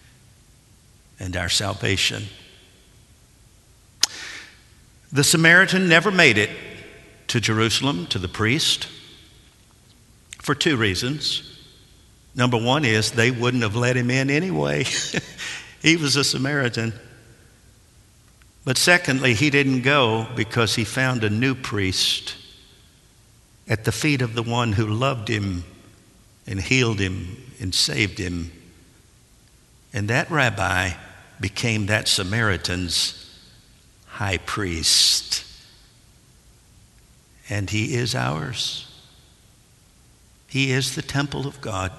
and 1.20 1.36
our 1.36 1.50
salvation. 1.50 2.28
The 5.12 5.22
Samaritan 5.22 5.86
never 5.86 6.10
made 6.10 6.38
it 6.38 6.48
to 7.26 7.40
Jerusalem, 7.40 8.06
to 8.06 8.18
the 8.18 8.26
priest, 8.26 8.88
for 10.40 10.54
two 10.54 10.78
reasons. 10.78 11.60
Number 12.34 12.56
one 12.56 12.86
is 12.86 13.12
they 13.12 13.30
wouldn't 13.30 13.64
have 13.64 13.76
let 13.76 13.98
him 13.98 14.08
in 14.08 14.30
anyway. 14.30 14.84
he 15.82 15.98
was 15.98 16.16
a 16.16 16.24
Samaritan. 16.24 16.94
But 18.64 18.78
secondly, 18.78 19.34
he 19.34 19.50
didn't 19.50 19.82
go 19.82 20.26
because 20.34 20.74
he 20.74 20.84
found 20.84 21.22
a 21.22 21.30
new 21.30 21.54
priest 21.54 22.36
at 23.68 23.84
the 23.84 23.92
feet 23.92 24.22
of 24.22 24.34
the 24.34 24.42
one 24.42 24.72
who 24.72 24.86
loved 24.86 25.28
him 25.28 25.64
and 26.46 26.60
healed 26.60 26.98
him 26.98 27.36
and 27.60 27.74
saved 27.74 28.18
him. 28.18 28.52
And 29.92 30.08
that 30.08 30.30
rabbi 30.30 30.92
became 31.40 31.86
that 31.86 32.08
Samaritan's 32.08 33.20
high 34.06 34.38
priest. 34.38 35.44
And 37.50 37.68
he 37.68 37.94
is 37.94 38.14
ours. 38.14 38.90
He 40.48 40.72
is 40.72 40.94
the 40.94 41.02
temple 41.02 41.46
of 41.46 41.60
God. 41.60 41.92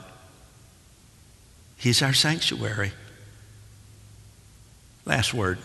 He's 1.78 2.01
our 2.01 2.13
sanctuary. 2.13 2.91
Last 5.06 5.34
word. 5.34 5.60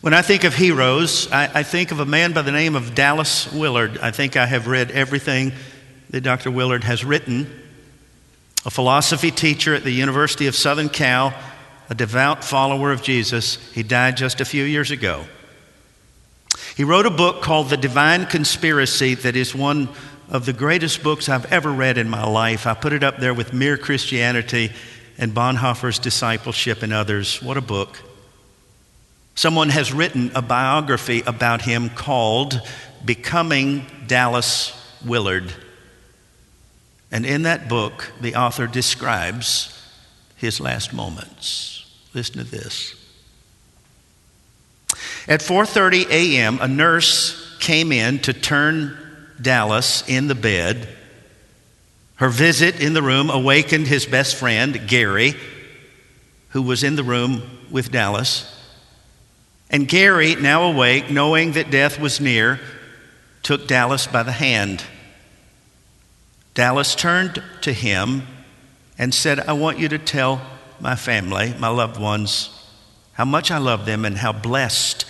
When 0.00 0.14
I 0.14 0.22
think 0.22 0.44
of 0.44 0.54
heroes, 0.54 1.30
I, 1.30 1.50
I, 1.60 1.62
think 1.62 1.90
of 1.90 2.00
a 2.00 2.06
man 2.06 2.32
by 2.32 2.40
the 2.40 2.52
name 2.52 2.74
of 2.74 2.94
Dallas 2.94 3.52
Willard. 3.52 3.98
I 3.98 4.10
think 4.12 4.34
I 4.34 4.46
have 4.46 4.66
read 4.66 4.90
everything 4.92 5.52
that 6.08 6.22
Dr. 6.22 6.50
Willard 6.50 6.84
has 6.84 7.04
written 7.04 7.46
a 8.64 8.70
philosophy 8.70 9.30
teacher 9.30 9.74
at 9.74 9.84
the 9.84 9.90
University 9.90 10.46
of 10.46 10.54
Southern 10.54 10.88
Cal, 10.88 11.34
a 11.90 11.94
devout 11.94 12.42
follower 12.42 12.92
of 12.92 13.02
Jesus. 13.02 13.56
He 13.72 13.82
died 13.82 14.16
just 14.16 14.40
a 14.40 14.46
few 14.46 14.64
years 14.64 14.90
ago. 14.90 15.26
He 16.74 16.84
wrote 16.84 17.04
a 17.04 17.10
book 17.10 17.42
called 17.42 17.68
The 17.68 17.76
Divine 17.76 18.24
Conspiracy 18.24 19.16
that 19.16 19.36
is 19.36 19.54
one 19.54 19.90
of 20.30 20.46
the 20.46 20.54
greatest 20.54 21.02
books 21.02 21.28
I've 21.28 21.52
ever 21.52 21.70
read 21.70 21.98
in 21.98 22.08
my 22.08 22.24
life. 22.24 22.66
I 22.66 22.72
put 22.72 22.94
it 22.94 23.04
up 23.04 23.18
there 23.18 23.34
with 23.34 23.52
Mere 23.52 23.76
Christianity 23.76 24.72
and 25.18 25.34
Bonhoeffer's 25.34 25.98
Discipleship 25.98 26.82
and 26.82 26.94
others. 26.94 27.42
What 27.42 27.58
a 27.58 27.60
book. 27.60 27.98
Someone 29.40 29.70
has 29.70 29.90
written 29.90 30.30
a 30.34 30.42
biography 30.42 31.22
about 31.26 31.62
him 31.62 31.88
called 31.88 32.60
Becoming 33.02 33.86
Dallas 34.06 34.74
Willard. 35.02 35.54
And 37.10 37.24
in 37.24 37.44
that 37.44 37.66
book, 37.66 38.12
the 38.20 38.34
author 38.34 38.66
describes 38.66 39.82
his 40.36 40.60
last 40.60 40.92
moments. 40.92 41.90
Listen 42.12 42.34
to 42.34 42.44
this. 42.44 42.94
At 45.26 45.40
4:30 45.40 46.10
a.m., 46.10 46.58
a 46.60 46.68
nurse 46.68 47.56
came 47.60 47.92
in 47.92 48.18
to 48.18 48.34
turn 48.34 48.94
Dallas 49.40 50.04
in 50.06 50.28
the 50.28 50.34
bed. 50.34 50.86
Her 52.16 52.28
visit 52.28 52.78
in 52.78 52.92
the 52.92 53.00
room 53.00 53.30
awakened 53.30 53.86
his 53.86 54.04
best 54.04 54.36
friend, 54.36 54.86
Gary, 54.86 55.34
who 56.50 56.60
was 56.60 56.84
in 56.84 56.96
the 56.96 57.04
room 57.04 57.40
with 57.70 57.90
Dallas. 57.90 58.49
And 59.70 59.86
Gary, 59.86 60.34
now 60.34 60.64
awake, 60.64 61.10
knowing 61.10 61.52
that 61.52 61.70
death 61.70 62.00
was 62.00 62.20
near, 62.20 62.60
took 63.42 63.68
Dallas 63.68 64.06
by 64.06 64.22
the 64.24 64.32
hand. 64.32 64.84
Dallas 66.54 66.94
turned 66.94 67.42
to 67.62 67.72
him 67.72 68.26
and 68.98 69.14
said, 69.14 69.38
I 69.40 69.52
want 69.52 69.78
you 69.78 69.88
to 69.88 69.98
tell 69.98 70.42
my 70.80 70.96
family, 70.96 71.54
my 71.58 71.68
loved 71.68 72.00
ones, 72.00 72.50
how 73.12 73.24
much 73.24 73.50
I 73.50 73.58
love 73.58 73.86
them 73.86 74.04
and 74.04 74.16
how 74.16 74.32
blessed 74.32 75.04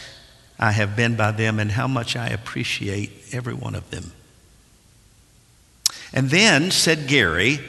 I 0.59 0.73
have 0.73 0.95
been 0.95 1.17
by 1.17 1.31
them 1.31 1.59
and 1.59 1.71
how 1.71 1.89
much 1.89 2.15
I 2.15 2.29
appreciate 2.29 3.11
every 3.33 3.55
one 3.55 3.75
of 3.75 3.91
them. 3.91 4.13
And 6.13 6.29
then, 6.29 6.71
said 6.71 7.07
Gary, 7.07 7.61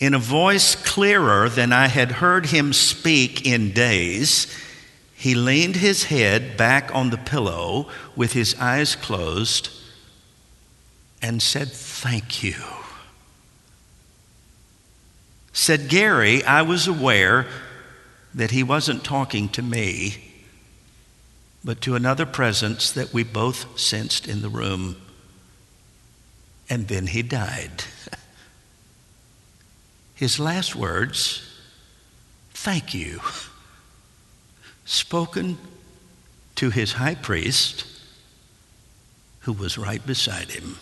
in 0.00 0.14
a 0.14 0.18
voice 0.18 0.76
clearer 0.76 1.48
than 1.48 1.72
I 1.72 1.88
had 1.88 2.12
heard 2.12 2.46
him 2.46 2.72
speak 2.72 3.46
in 3.46 3.72
days, 3.72 4.46
he 5.14 5.34
leaned 5.34 5.76
his 5.76 6.04
head 6.04 6.56
back 6.56 6.94
on 6.94 7.10
the 7.10 7.16
pillow 7.16 7.88
with 8.16 8.32
his 8.32 8.54
eyes 8.60 8.96
closed 8.96 9.70
and 11.22 11.42
said, 11.42 11.70
Thank 11.70 12.42
you. 12.42 12.56
Said 15.52 15.88
Gary, 15.88 16.42
I 16.44 16.62
was 16.62 16.88
aware 16.88 17.46
that 18.34 18.50
he 18.50 18.62
wasn't 18.62 19.04
talking 19.04 19.48
to 19.50 19.62
me, 19.62 20.32
but 21.64 21.80
to 21.82 21.94
another 21.94 22.26
presence 22.26 22.90
that 22.90 23.14
we 23.14 23.22
both 23.22 23.78
sensed 23.78 24.26
in 24.28 24.42
the 24.42 24.48
room. 24.48 24.96
and 26.68 26.88
then 26.88 27.06
he 27.06 27.22
died. 27.22 27.84
His 30.14 30.40
last 30.40 30.74
words, 30.74 31.42
thank 32.52 32.94
you, 32.94 33.20
spoken 34.84 35.58
to 36.56 36.70
his 36.70 36.92
high 36.92 37.14
priest 37.14 37.86
who 39.40 39.52
was 39.52 39.76
right 39.76 40.04
beside 40.06 40.50
him. 40.50 40.76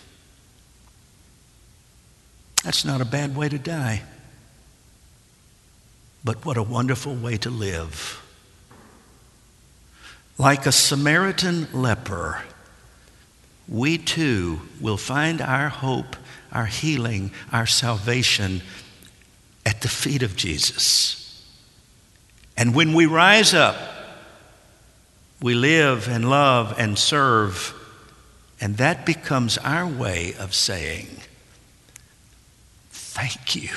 That's 2.63 2.85
not 2.85 3.01
a 3.01 3.05
bad 3.05 3.35
way 3.35 3.49
to 3.49 3.59
die. 3.59 4.03
But 6.23 6.45
what 6.45 6.57
a 6.57 6.63
wonderful 6.63 7.15
way 7.15 7.37
to 7.37 7.49
live. 7.49 8.21
Like 10.37 10.65
a 10.65 10.71
Samaritan 10.71 11.67
leper, 11.73 12.41
we 13.67 13.97
too 13.97 14.61
will 14.79 14.97
find 14.97 15.41
our 15.41 15.69
hope, 15.69 16.15
our 16.51 16.65
healing, 16.65 17.31
our 17.51 17.65
salvation 17.65 18.61
at 19.65 19.81
the 19.81 19.89
feet 19.89 20.23
of 20.23 20.35
Jesus. 20.35 21.19
And 22.55 22.73
when 22.73 22.93
we 22.93 23.05
rise 23.05 23.53
up, 23.53 23.75
we 25.43 25.53
live 25.53 26.07
and 26.07 26.29
love 26.29 26.73
and 26.77 26.97
serve, 26.97 27.73
and 28.61 28.77
that 28.77 29.05
becomes 29.05 29.57
our 29.57 29.85
way 29.85 30.33
of 30.39 30.53
saying, 30.53 31.17
Thank 32.89 33.53
you. 33.53 33.67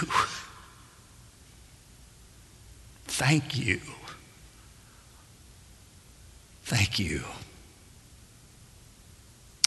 Thank 3.06 3.58
you. 3.58 3.80
Thank 6.62 7.00
you. 7.00 7.24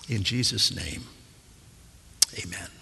In 0.07 0.23
Jesus' 0.23 0.73
name, 0.73 1.03
amen. 2.41 2.78